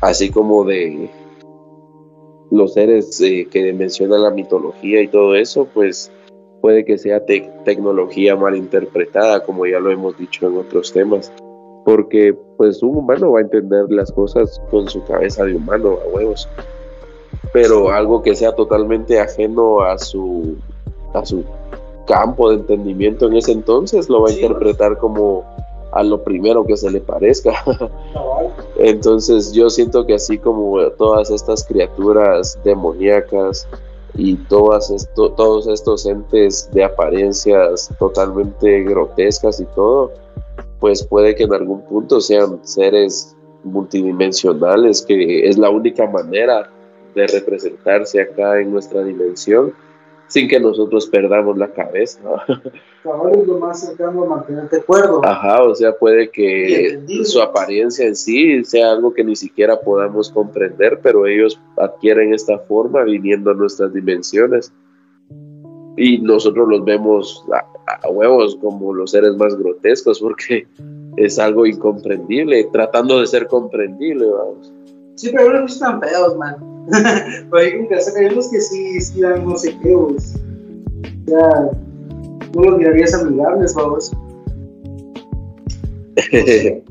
[0.03, 1.11] así como de
[2.53, 6.13] los seres eh, que menciona la mitología y todo eso, pues
[6.61, 11.33] puede que sea tecnología mal interpretada, como ya lo hemos dicho en otros temas,
[11.85, 16.09] porque pues un humano va a entender las cosas con su cabeza de humano a
[16.09, 16.49] huevos,
[17.53, 20.57] pero algo que sea totalmente ajeno a su,
[21.15, 21.45] a su
[22.07, 25.45] campo de entendimiento en ese entonces lo va a interpretar como
[25.93, 27.53] a lo primero que se le parezca.
[28.79, 33.67] Entonces yo siento que así como todas estas criaturas demoníacas
[34.21, 40.13] y todas esto, todos estos entes de apariencias totalmente grotescas y todo,
[40.79, 43.35] pues puede que en algún punto sean seres
[43.65, 46.71] multidimensionales, que es la única manera
[47.15, 49.73] de representarse acá en nuestra dimensión
[50.31, 52.21] sin que nosotros perdamos la cabeza.
[52.49, 55.21] es lo más cercano a mantenerte cuerdo.
[55.25, 60.31] Ajá, o sea, puede que su apariencia en sí sea algo que ni siquiera podamos
[60.31, 64.73] comprender, pero ellos adquieren esta forma viniendo a nuestras dimensiones.
[65.97, 70.67] Y nosotros los vemos a, huevos como los seres más grotescos porque
[71.17, 74.73] es algo incomprendible, tratando de ser comprendible, vamos.
[75.21, 76.57] Sí, pero no están feos, man.
[77.51, 81.71] Por ahí que hay unos que sí, sí dan no sé qué, O sea,
[82.55, 84.11] no los mirarías amigables, vamos.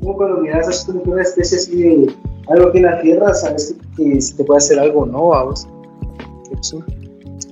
[0.00, 2.14] como cuando miras así como una especie así de
[2.48, 5.68] algo que en la tierra, sabes que, si te puede hacer algo no, vamos.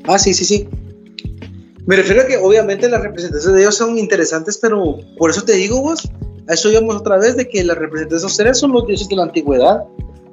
[0.05, 0.67] Ah, sí, sí, sí.
[1.85, 5.53] Me refiero a que obviamente las representaciones de ellos son interesantes, pero por eso te
[5.53, 6.11] digo vos,
[6.49, 9.09] a eso íbamos otra vez de que las representaciones de esos seres son los dioses
[9.09, 9.85] de la antigüedad.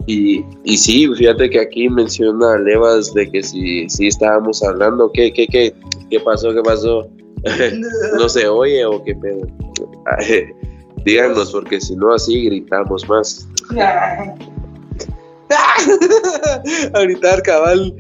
[0.08, 5.32] Y, y sí, fíjate que aquí menciona Levas de que si, si estábamos hablando, ¿qué,
[5.32, 5.74] qué, qué,
[6.10, 7.08] qué pasó, qué pasó?
[8.18, 9.46] ¿No se oye o qué pedo?
[11.06, 13.48] Díganos, porque si no así gritamos más.
[16.94, 17.96] A gritar, cabal.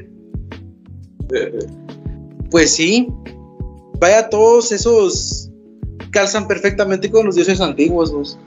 [2.51, 3.07] Pues sí.
[3.99, 5.48] Vaya, todos esos
[6.11, 8.37] calzan perfectamente con los dioses antiguos.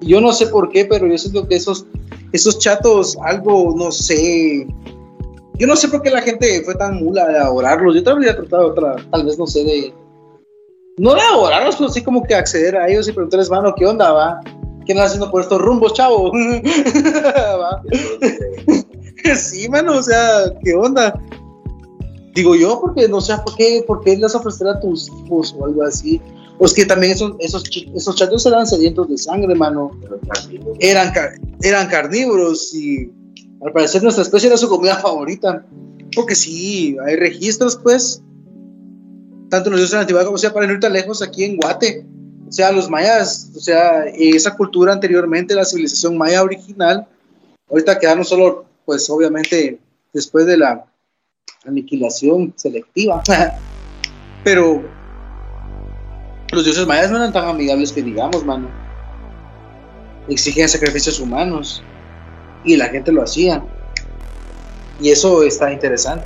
[0.00, 1.86] Yo no sé por qué, pero yo siento que esos
[2.32, 4.66] esos chatos, algo, no sé.
[5.54, 7.94] Yo no sé por qué la gente fue tan mula de adorarlos.
[7.94, 9.94] Yo también habría tratado otra, tal vez, no sé, de.
[10.98, 14.12] No de adorarlos, pero sí como que acceder a ellos y preguntarles, mano, ¿qué onda,
[14.12, 14.40] va?
[14.84, 16.32] ¿Qué andas haciendo por estos rumbos, chavo?
[19.36, 21.14] sí, mano, o sea, ¿qué onda?
[22.34, 25.66] Digo yo, porque no sé por qué, por qué les ofrecer a tus hijos o
[25.66, 26.20] algo así.
[26.62, 29.98] Pues que también esos, esos, esos chatos eran sedientos de sangre, mano.
[30.78, 31.12] Eran,
[31.60, 33.10] eran carnívoros y
[33.66, 35.66] al parecer nuestra especie era su comida favorita.
[36.14, 38.22] Porque sí, hay registros, pues,
[39.50, 42.06] tanto en los dioses antiguos como sea para ir lejos aquí en Guate.
[42.48, 47.08] O sea, los mayas, o sea, esa cultura anteriormente, la civilización maya original,
[47.70, 49.80] ahorita quedaron solo, pues obviamente,
[50.12, 50.86] después de la
[51.66, 53.20] aniquilación selectiva.
[54.44, 55.01] Pero
[56.52, 58.68] los dioses mayas no eran tan amigables que digamos, mano.
[60.28, 61.82] Exigían sacrificios humanos
[62.64, 63.64] y la gente lo hacía.
[65.00, 66.24] Y eso está interesante.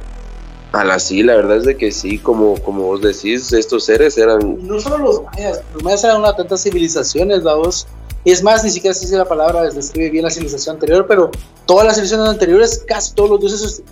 [0.73, 4.19] A la sí, la verdad es de que sí, como, como vos decís, estos seres
[4.19, 4.66] eran...
[4.66, 7.86] No solo los mayas, los mayas eran una de tantas civilizaciones, la dos.
[8.24, 11.31] Es más, ni siquiera se dice la palabra, describe bien la civilización anterior, pero
[11.65, 13.82] todas las civilizaciones anteriores, casi todos los dioses,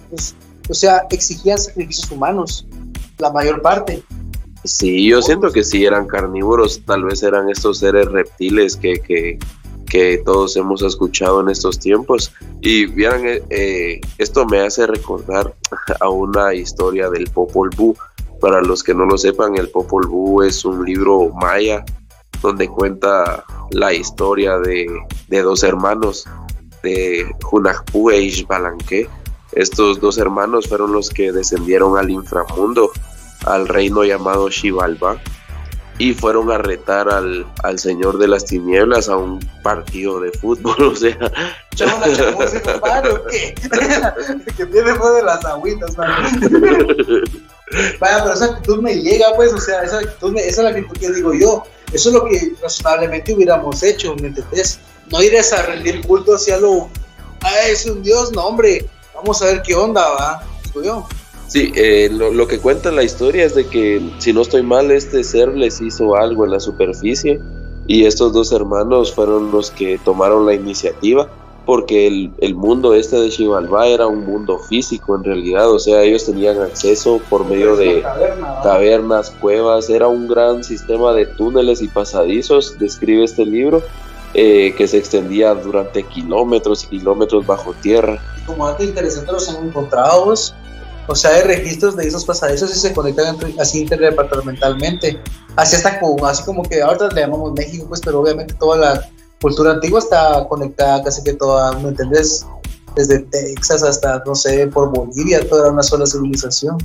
[0.69, 2.67] o sea, exigían sacrificios humanos,
[3.19, 4.03] la mayor parte.
[4.65, 9.39] Sí, yo siento que sí eran carnívoros, tal vez eran estos seres reptiles que, que,
[10.25, 12.33] todos hemos escuchado en estos tiempos.
[12.63, 15.55] Y vieran, eh, eh, esto me hace recordar
[16.01, 17.95] a una historia del Popol Vuh.
[18.41, 21.85] Para los que no lo sepan, el Popol Vuh es un libro maya
[22.43, 24.87] donde cuenta la historia de,
[25.29, 26.27] de dos hermanos,
[26.83, 29.09] de Hunahpu e Ishbalanque.
[29.53, 32.91] Estos dos hermanos fueron los que descendieron al inframundo
[33.47, 35.19] al reino llamado Xibalba
[35.99, 40.83] y fueron a retar al, al, señor de las tinieblas a un partido de fútbol,
[40.93, 41.17] o sea...
[43.31, 43.55] ¿qué?
[44.57, 45.95] que tiene de las agüitas,
[47.99, 50.97] Vaya, pero esa actitud me llega, pues, o sea, esa actitud, esa es la actitud
[50.99, 51.65] que digo yo.
[51.93, 54.79] Eso es lo que razonablemente hubiéramos hecho, ¿me entendés?
[55.11, 56.89] No ir a rendir culto hacia lo...
[57.43, 58.87] Ah, es un dios, no, hombre.
[59.15, 61.09] Vamos a ver qué onda, va, digo yo.
[61.49, 65.23] Sí, eh, lo, que cuenta la historia es de que, si no estoy mal, este
[65.23, 67.41] ser les hizo algo en la superficie
[67.87, 71.29] y estos dos hermanos fueron los que tomaron la iniciativa
[71.67, 72.07] porque
[72.39, 76.61] el, mundo este de Xibalbá era un mundo físico en realidad, o sea, ellos tenían
[76.61, 78.03] acceso por medio de
[78.63, 83.83] cavernas, cuevas, era un gran sistema de túneles y pasadizos, describe este libro,
[84.35, 88.21] eh, que se extendía durante kilómetros y kilómetros bajo tierra.
[88.45, 90.35] Como dato interesante los han encontrado,
[91.07, 95.21] o sea, hay registros de esos pasadizos y se conectan así interdepartamentalmente.
[95.57, 99.09] Así hasta como, así como que ahorita le llamamos México, pues, pero obviamente toda la
[99.41, 102.47] cultura antigua está conectada casi que toda, ¿me entendés?
[102.97, 106.79] Desde Texas hasta, no sé, por Bolivia, toda una sola civilización.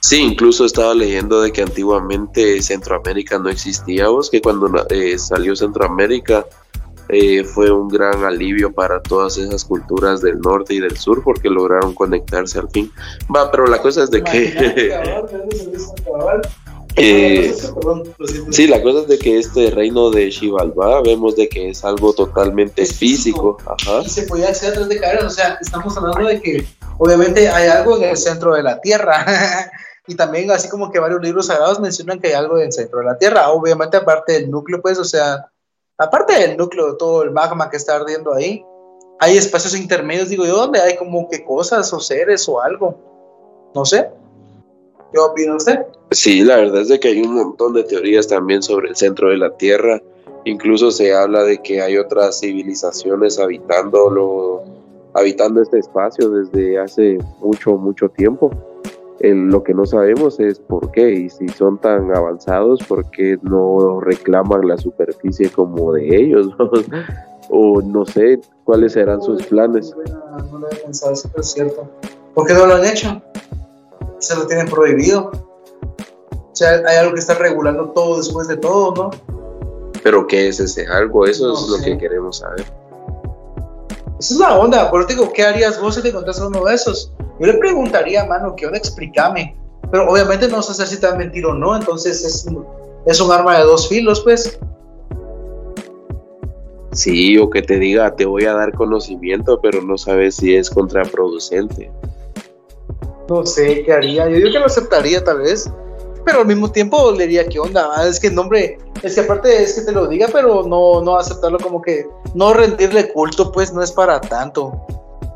[0.00, 5.54] Sí, incluso estaba leyendo de que antiguamente Centroamérica no existía, vos, que cuando eh, salió
[5.54, 6.46] Centroamérica
[7.12, 11.48] eh, fue un gran alivio para todas esas culturas del norte y del sur porque
[11.48, 12.92] lograron conectarse al fin.
[13.34, 14.94] Va, pero la cosa es de que...
[16.96, 17.54] Eh,
[18.50, 22.12] sí, la cosa es de que este reino de Xibalbá vemos de que es algo
[22.12, 23.58] totalmente físico.
[24.04, 26.66] Y se podía hacer a través de o sea, estamos hablando de que
[26.98, 29.24] obviamente hay algo en el centro de la Tierra.
[30.08, 32.98] y también así como que varios libros sagrados mencionan que hay algo en el centro
[32.98, 33.50] de la Tierra.
[33.50, 35.46] Obviamente aparte del núcleo, pues, o sea,
[36.00, 38.64] aparte del núcleo de todo el magma que está ardiendo ahí,
[39.18, 42.96] hay espacios intermedios, digo yo, donde hay como que cosas o seres o algo.
[43.74, 44.08] No sé.
[45.12, 45.80] ¿Qué opina usted?
[46.10, 49.28] Sí, la verdad es de que hay un montón de teorías también sobre el centro
[49.28, 50.00] de la Tierra.
[50.44, 54.64] Incluso se habla de que hay otras civilizaciones habitando,
[55.12, 58.50] habitando este espacio desde hace mucho, mucho tiempo
[59.22, 64.00] lo que no sabemos es por qué y si son tan avanzados, por qué no
[64.00, 66.48] reclaman la superficie como de ellos,
[67.50, 69.94] o no sé cuáles serán sus planes.
[70.50, 71.88] No lo he pensado, eso es cierto.
[72.34, 73.20] ¿Por qué no lo han hecho?
[74.18, 75.30] Se lo tienen prohibido.
[76.32, 79.10] O sea, hay algo que está regulando todo después de todo, ¿no?
[80.02, 81.26] Pero ¿qué es ese algo?
[81.26, 82.64] Eso es lo que queremos saber.
[84.18, 87.12] Esa es la onda, por digo, ¿qué harías vos si te encontrás uno de esos?
[87.40, 88.76] Yo le preguntaría, mano, ¿qué onda?
[88.76, 89.56] Explícame.
[89.90, 92.46] Pero obviamente no sé si te va a mentir o no, entonces es,
[93.06, 94.58] es un arma de dos filos, pues.
[96.92, 100.68] Sí, o que te diga, te voy a dar conocimiento, pero no sabes si es
[100.68, 101.90] contraproducente.
[103.28, 104.28] No sé, ¿qué haría?
[104.28, 105.70] Yo digo que lo aceptaría tal vez,
[106.24, 107.88] pero al mismo tiempo le diría, ¿qué onda?
[107.94, 111.00] Ah, es que el nombre, es que aparte es que te lo diga, pero no,
[111.00, 114.72] no aceptarlo como que, no rendirle culto, pues no es para tanto.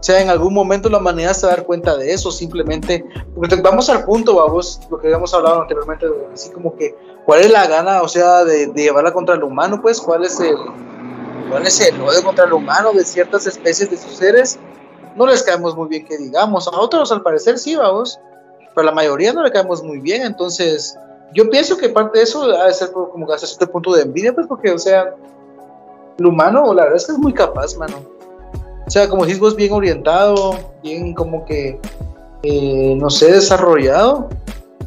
[0.04, 3.06] O sea, en algún momento la humanidad se va a dar cuenta de eso, simplemente,
[3.34, 6.94] porque vamos al punto, vamos, lo que habíamos hablado anteriormente, así como que,
[7.24, 10.56] ¿cuál es la gana, o sea, de, llevarla contra el humano, pues, cuál es el,
[11.48, 14.58] cuál es el odio contra el humano de ciertas especies de sus seres?
[15.16, 18.20] No les caemos muy bien que digamos, a otros al parecer sí, vamos,
[18.74, 20.98] pero a la mayoría no le caemos muy bien, entonces
[21.32, 24.34] yo pienso que parte de eso debe ser como que hasta este punto de envidia,
[24.34, 25.14] pues porque, o sea,
[26.18, 28.13] el humano, la verdad es que es muy capaz, mano.
[28.86, 31.80] O sea, como si vos bien orientado, bien como que,
[32.42, 34.28] eh, no sé, desarrollado.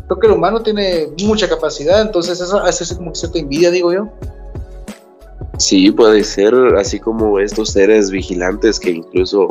[0.08, 3.92] Creo que el humano tiene mucha capacidad, entonces eso hace como que cierta envidia, digo
[3.92, 4.08] yo.
[5.58, 9.48] Sí, puede ser así como estos seres vigilantes que incluso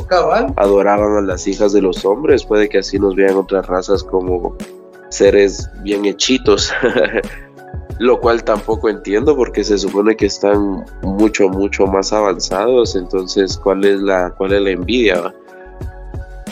[0.56, 4.56] adoraban a las hijas de los hombres, puede que así nos vean otras razas como
[5.08, 6.72] seres bien hechitos,
[7.98, 13.84] lo cual tampoco entiendo porque se supone que están mucho, mucho más avanzados, entonces ¿cuál
[13.84, 15.34] es la, cuál es la envidia?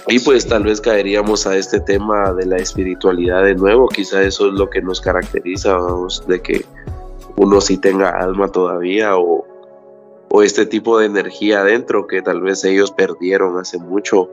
[0.07, 4.49] Y pues tal vez caeríamos a este tema de la espiritualidad de nuevo, quizá eso
[4.49, 5.79] es lo que nos caracteriza,
[6.27, 6.65] de que
[7.37, 9.47] uno sí tenga alma todavía o,
[10.31, 14.31] o este tipo de energía adentro que tal vez ellos perdieron hace mucho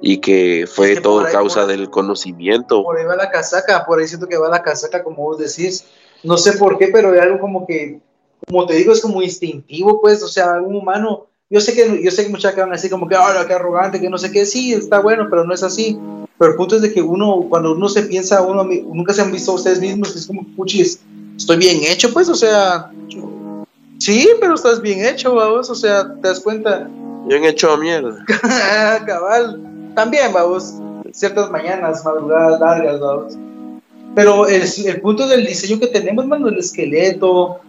[0.00, 2.82] y que fue todo causa del conocimiento.
[2.82, 5.84] Por ahí va la casaca, por ahí siento que va la casaca, como vos decís.
[6.22, 8.00] No sé por qué, pero hay algo como que,
[8.46, 11.26] como te digo, es como instintivo, pues, o sea, un humano.
[11.50, 14.08] Yo sé que, yo sé que muchas van así como que, ahora qué arrogante, que
[14.08, 15.98] no sé qué, sí, está bueno, pero no es así.
[16.38, 19.32] Pero el punto es de que uno, cuando uno se piensa, uno nunca se han
[19.32, 21.00] visto ustedes mismos, es como, puchis,
[21.36, 22.90] estoy bien hecho, pues, o sea,
[23.98, 26.88] sí, pero estás bien hecho, vamos, o sea, te das cuenta.
[27.26, 28.24] Bien hecho a mierda.
[29.06, 29.60] Cabal,
[29.94, 30.74] también, vamos,
[31.12, 33.34] ciertas mañanas, madrugadas largas, vamos.
[34.14, 37.60] Pero el, el punto del diseño que tenemos, mano, el esqueleto, o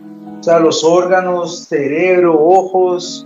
[0.41, 3.25] sea, los órganos, cerebro, ojos,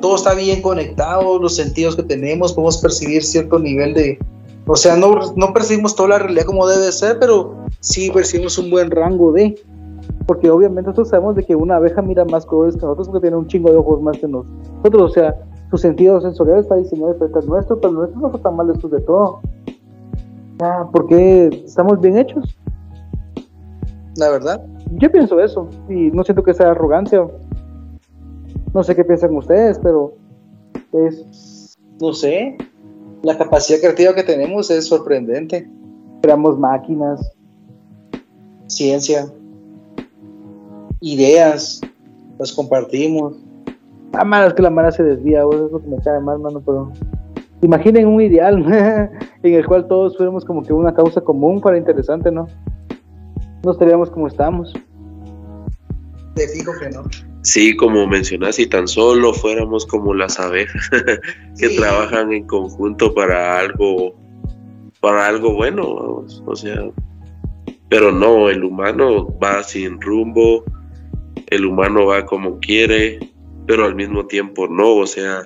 [0.00, 4.18] todo está bien conectado, los sentidos que tenemos, podemos percibir cierto nivel de,
[4.66, 8.70] o sea, no, no percibimos toda la realidad como debe ser, pero sí percibimos un
[8.70, 9.60] buen rango de,
[10.26, 13.36] porque obviamente nosotros sabemos de que una abeja mira más colores que nosotros porque tiene
[13.36, 15.34] un chingo de ojos más que nosotros, o sea,
[15.70, 19.00] su sentido sensorial está diseñado diferente al nuestro, pero nuestro no está mal estos de
[19.00, 19.40] todo.
[20.60, 22.56] Ah, porque estamos bien hechos.
[24.16, 24.64] La verdad.
[24.92, 27.26] Yo pienso eso, y no siento que sea arrogancia.
[28.74, 30.14] No sé qué piensan ustedes, pero
[30.92, 32.56] es, no sé,
[33.22, 35.68] la capacidad creativa que tenemos es sorprendente.
[36.22, 37.32] Creamos máquinas,
[38.66, 39.32] ciencia,
[41.00, 41.80] ideas,
[42.38, 43.36] las compartimos.
[44.12, 46.60] Ah, malo es que la mara se desvía, es lo que me cae mal, mano,
[46.64, 46.92] pero
[47.62, 48.64] imaginen un ideal
[49.42, 52.46] en el cual todos fuéramos como que una causa común para interesante, ¿no?
[53.64, 54.72] No estaríamos como estamos.
[56.34, 57.02] Te fijo que no.
[57.42, 60.90] Sí, como mencionas, si tan solo fuéramos como las abejas
[61.58, 64.14] que trabajan en conjunto para algo,
[65.00, 66.90] para algo bueno, o sea,
[67.88, 70.64] pero no, el humano va sin rumbo,
[71.48, 73.18] el humano va como quiere,
[73.66, 75.42] pero al mismo tiempo no, o sea,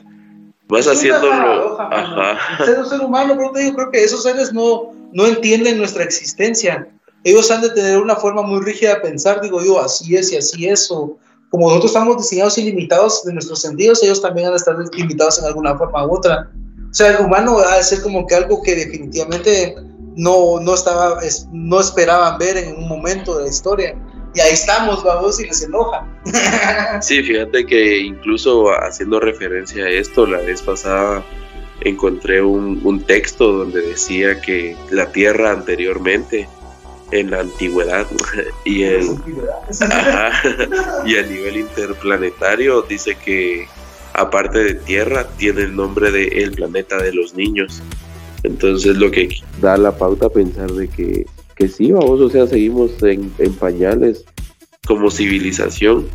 [0.69, 1.81] vas haciéndolo.
[1.81, 2.65] Ajá.
[2.65, 6.05] Ser un ser humano, pero te digo, creo que esos seres no, no entienden nuestra
[6.05, 6.89] existencia.
[7.25, 10.37] Ellos han de tener una forma muy rígida de pensar, digo yo, así es y
[10.37, 11.17] así es, o
[11.51, 15.39] como nosotros estamos diseñados y limitados de nuestros sentidos, ellos también han de estar limitados
[15.39, 16.51] en alguna forma u otra.
[16.91, 19.75] O sea, el humano ha de ser como que algo que definitivamente
[20.17, 21.19] no, no, estaba,
[21.53, 23.97] no esperaban ver en un momento de la historia
[24.35, 26.07] y ahí estamos, vamos, y les enoja.
[27.01, 31.25] Sí, fíjate que incluso haciendo referencia a esto, la vez pasada
[31.81, 36.49] encontré un, texto donde decía que la Tierra anteriormente,
[37.11, 38.07] en la antigüedad,
[38.65, 39.17] y, el,
[41.07, 43.67] y a nivel interplanetario, dice que
[44.15, 47.83] aparte de Tierra, tiene el nombre de el planeta de los niños.
[48.43, 49.29] Entonces lo que
[49.61, 54.25] da la pauta a pensar de que que sí, vamos, o sea, seguimos en, pañales
[54.87, 56.07] como civilización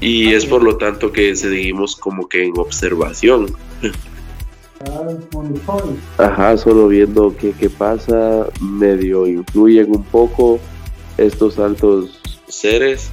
[0.00, 3.54] y es por lo tanto que seguimos como que en observación.
[6.18, 10.58] Ajá, solo viendo qué, qué pasa, medio influyen un poco
[11.16, 13.08] estos altos seres,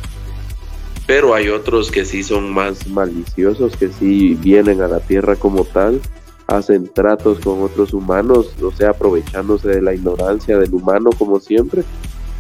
[1.08, 5.64] pero hay otros que sí son más maliciosos, que sí vienen a la Tierra como
[5.64, 6.02] tal
[6.48, 11.84] hacen tratos con otros humanos, o sea, aprovechándose de la ignorancia del humano como siempre,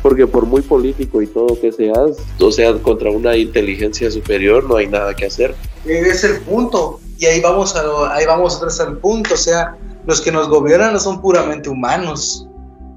[0.01, 4.77] porque por muy político y todo que seas, o sea, contra una inteligencia superior no
[4.77, 5.55] hay nada que hacer.
[5.85, 10.21] Es el punto, y ahí vamos a, ahí vamos vez al punto, o sea, los
[10.21, 12.47] que nos gobiernan no son puramente humanos,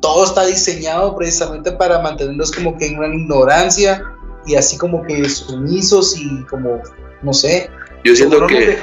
[0.01, 4.03] todo está diseñado precisamente para mantenerlos como que en una ignorancia
[4.47, 6.81] y así como que sumisos y como,
[7.23, 7.71] no sé,
[8.09, 8.79] yo siento que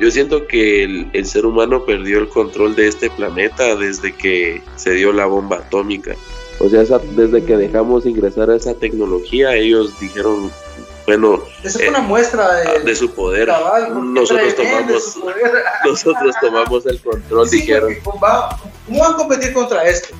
[0.00, 4.90] yo siento que el, ser humano perdió el control de este planeta desde que se
[4.90, 6.16] dio la bomba atómica.
[6.58, 10.50] O sea, desde que dejamos ingresar a esa tecnología, ellos dijeron,
[11.06, 13.48] bueno, esa es una muestra de, ah, su poder.
[14.02, 15.18] nosotros tomamos,
[15.84, 17.94] nosotros tomamos el control, dijeron.
[18.02, 20.14] ¿Cómo van a competir contra esto?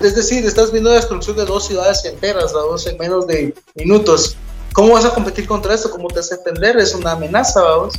[0.00, 4.36] es decir, estás viendo la destrucción de dos ciudades enteras, dos en menos de minutos.
[4.72, 5.90] ¿Cómo vas a competir contra esto?
[5.90, 6.78] ¿Cómo te hace entender?
[6.78, 7.94] Es una amenaza, vamos.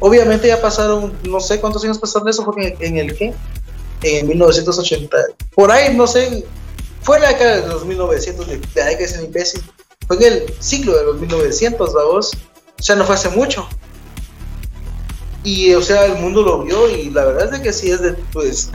[0.00, 3.34] Obviamente ya pasaron, no sé cuántos años pasaron eso, porque en, el qué?
[4.02, 5.16] En 1980.
[5.54, 6.44] Por ahí, no sé,
[7.02, 9.62] fue la década de los 1900, de, la década de imbécil.
[10.06, 12.32] Fue en el siglo de los 1900, vamos.
[12.78, 13.68] O sea, no fue hace mucho.
[15.44, 18.00] Y, o sea, el mundo lo vio y la verdad es de que sí es
[18.00, 18.70] de, pues,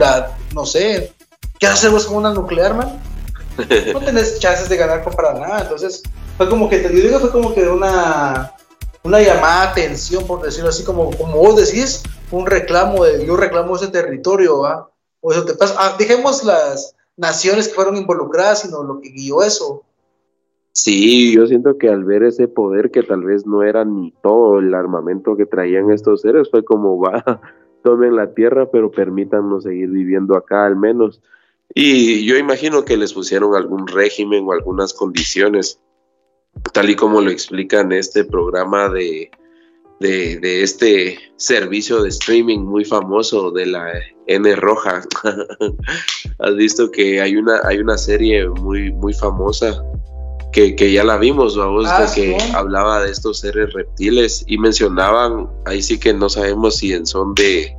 [0.54, 1.12] no sé,
[1.58, 3.00] ¿qué hacemos con una nuclear, man?
[3.92, 5.60] No tenés chances de ganar para nada.
[5.62, 6.02] Entonces,
[6.36, 8.52] fue como que, te digo, fue como que una,
[9.02, 13.36] una llamada a atención, por decirlo así, como, como vos decís, un reclamo, de, yo
[13.36, 14.90] reclamo ese territorio, ¿va?
[15.20, 15.74] O eso te pasa.
[15.78, 19.82] Ah, dejemos las naciones que fueron involucradas, sino lo que guió eso.
[20.72, 24.58] Sí, yo siento que al ver ese poder que tal vez no era ni todo
[24.58, 27.40] el armamento que traían estos seres, fue como va,
[27.84, 31.20] tomen la tierra, pero permítanos seguir viviendo acá al menos.
[31.72, 35.80] Y yo imagino que les pusieron algún régimen o algunas condiciones,
[36.72, 39.30] tal y como lo explica en este programa de,
[40.00, 43.92] de, este servicio de streaming muy famoso de la
[44.26, 45.02] N Roja.
[46.38, 49.82] Has visto que hay una, hay una serie muy, muy famosa
[50.54, 55.82] que, ya la vimos, vamos, ah, que hablaba de estos seres reptiles y mencionaban, ahí
[55.82, 57.74] sí que no sabemos si en son de,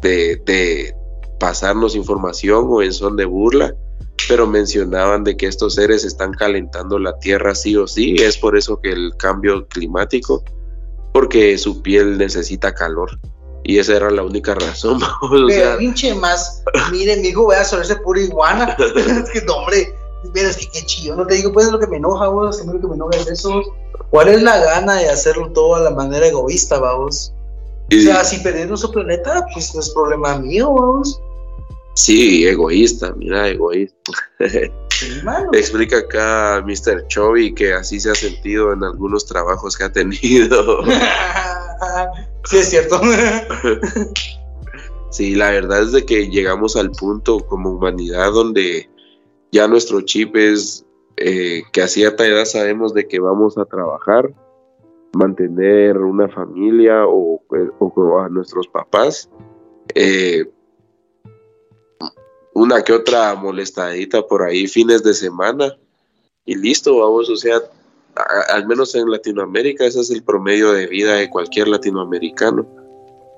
[0.00, 0.94] de,
[1.40, 3.74] pasarnos información o en son de burla,
[4.28, 8.56] pero mencionaban de que estos seres están calentando la tierra sí o sí, es por
[8.56, 10.42] eso que el cambio climático,
[11.12, 13.18] porque su piel necesita calor.
[13.62, 15.00] Y esa era la única razón.
[15.22, 18.76] o sea, pinche más, miren, mi hijo, voy a puro iguana.
[18.96, 19.94] es que, hombre,
[20.34, 22.80] es que qué chido, no te digo, pues es lo que me enoja, vos, lo
[22.80, 23.62] que me enoja es eso.
[24.10, 27.32] ¿Cuál es la gana de hacerlo todo a la manera egoísta, vamos?
[27.92, 31.20] O sea, si perder nuestro planeta, pues no es problema mío, vamos.
[31.94, 34.12] Sí, egoísta, mira, egoísta.
[35.52, 37.06] Explica acá Mr.
[37.08, 40.84] Chovy que así se ha sentido en algunos trabajos que ha tenido.
[42.44, 43.00] sí, es cierto.
[45.10, 48.88] sí, la verdad es de que llegamos al punto como humanidad donde
[49.52, 50.84] ya nuestro chip es
[51.16, 54.32] eh, que a cierta edad sabemos de que vamos a trabajar,
[55.12, 57.40] mantener una familia o,
[58.20, 59.30] a nuestros papás.
[59.94, 60.44] Eh,
[62.54, 65.74] una que otra molestadita por ahí, fines de semana,
[66.46, 67.60] y listo, vamos, o sea,
[68.52, 72.66] al menos en Latinoamérica, ese es el promedio de vida de cualquier latinoamericano.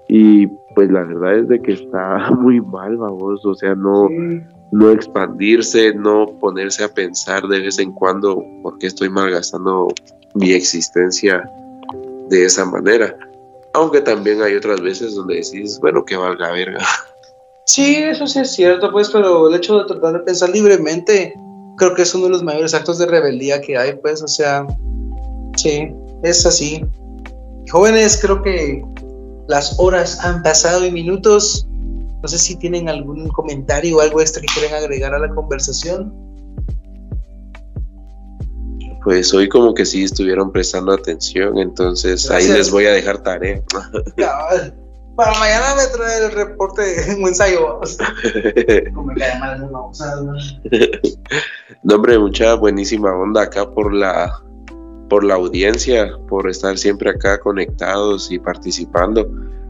[0.08, 4.08] Y pues la verdad es de que está muy mal, vamos, o sea, no,
[4.72, 9.88] no expandirse, no ponerse a pensar de vez en cuando por qué estoy malgastando
[10.34, 11.48] mi existencia
[12.28, 13.16] de esa manera.
[13.72, 16.80] Aunque también hay otras veces donde decís, bueno, que valga verga.
[17.66, 21.34] Sí, eso sí es cierto, pues, pero el hecho de tratar de pensar libremente,
[21.76, 24.64] creo que es uno de los mayores actos de rebeldía que hay, pues, o sea,
[25.56, 25.88] sí,
[26.22, 26.84] es así.
[27.70, 28.84] Jóvenes, creo que
[29.48, 31.66] las horas han pasado y minutos.
[32.22, 36.14] No sé si tienen algún comentario o algo extra que quieren agregar a la conversación.
[39.02, 43.62] Pues hoy como que sí estuvieron prestando atención, entonces ahí les voy a dejar tarea.
[45.16, 46.82] Para mañana me trae el reporte,
[47.18, 47.80] un ensayo.
[51.82, 54.42] no, hombre, mucha buenísima onda acá por la
[55.08, 59.28] por la audiencia, por estar siempre acá conectados y participando.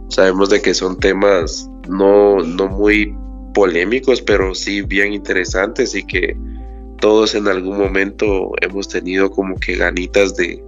[0.08, 3.14] Sabemos de que son temas no, no muy
[3.52, 6.36] polémicos, pero sí bien interesantes y que
[7.00, 10.64] todos en algún momento hemos tenido como que ganitas de,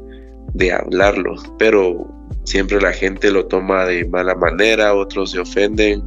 [0.52, 2.06] de hablarlo, pero
[2.48, 6.02] siempre la gente lo toma de mala manera, otros se ofenden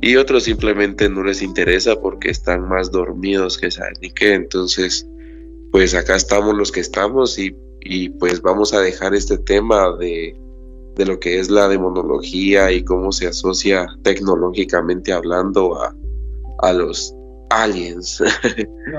[0.00, 4.34] y otros simplemente no les interesa porque están más dormidos que saben ni qué.
[4.34, 5.06] Entonces,
[5.70, 10.36] pues acá estamos los que estamos y, y pues vamos a dejar este tema de,
[10.96, 15.94] de lo que es la demonología y cómo se asocia tecnológicamente hablando a,
[16.62, 17.14] a los
[17.50, 18.20] aliens.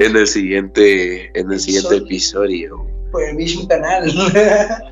[0.00, 2.99] en el siguiente, en el siguiente episodio.
[3.10, 4.12] Por el mismo canal.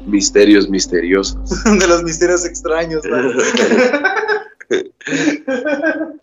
[0.07, 1.65] Misterios misteriosos.
[1.65, 3.03] De los misterios extraños.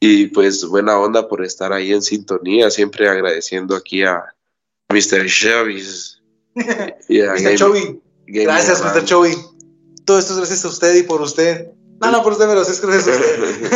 [0.00, 4.24] y pues buena onda por estar ahí en sintonía, siempre agradeciendo aquí a
[4.88, 5.26] Mr.
[5.26, 6.22] Chavis.
[7.08, 7.56] y a Mr.
[7.56, 8.00] Chovy.
[8.26, 9.04] Gracias, Mr.
[9.04, 9.36] Chovy.
[10.04, 11.68] Todo esto es gracias a usted y por usted.
[12.00, 13.70] No, no, por usted, pero es gracias a usted.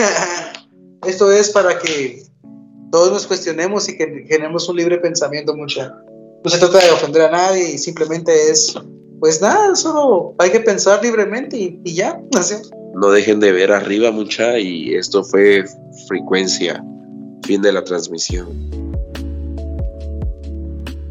[1.06, 2.22] esto es para que
[2.90, 5.94] todos nos cuestionemos y que generemos un libre pensamiento, mucha.
[6.42, 8.74] No se trata de ofender a nadie y simplemente es,
[9.20, 12.54] pues nada, solo hay que pensar libremente y, ya, así.
[12.94, 15.64] No dejen de ver arriba, mucha, y esto fue
[16.08, 16.82] frecuencia
[17.44, 18.89] fin de la transmisión.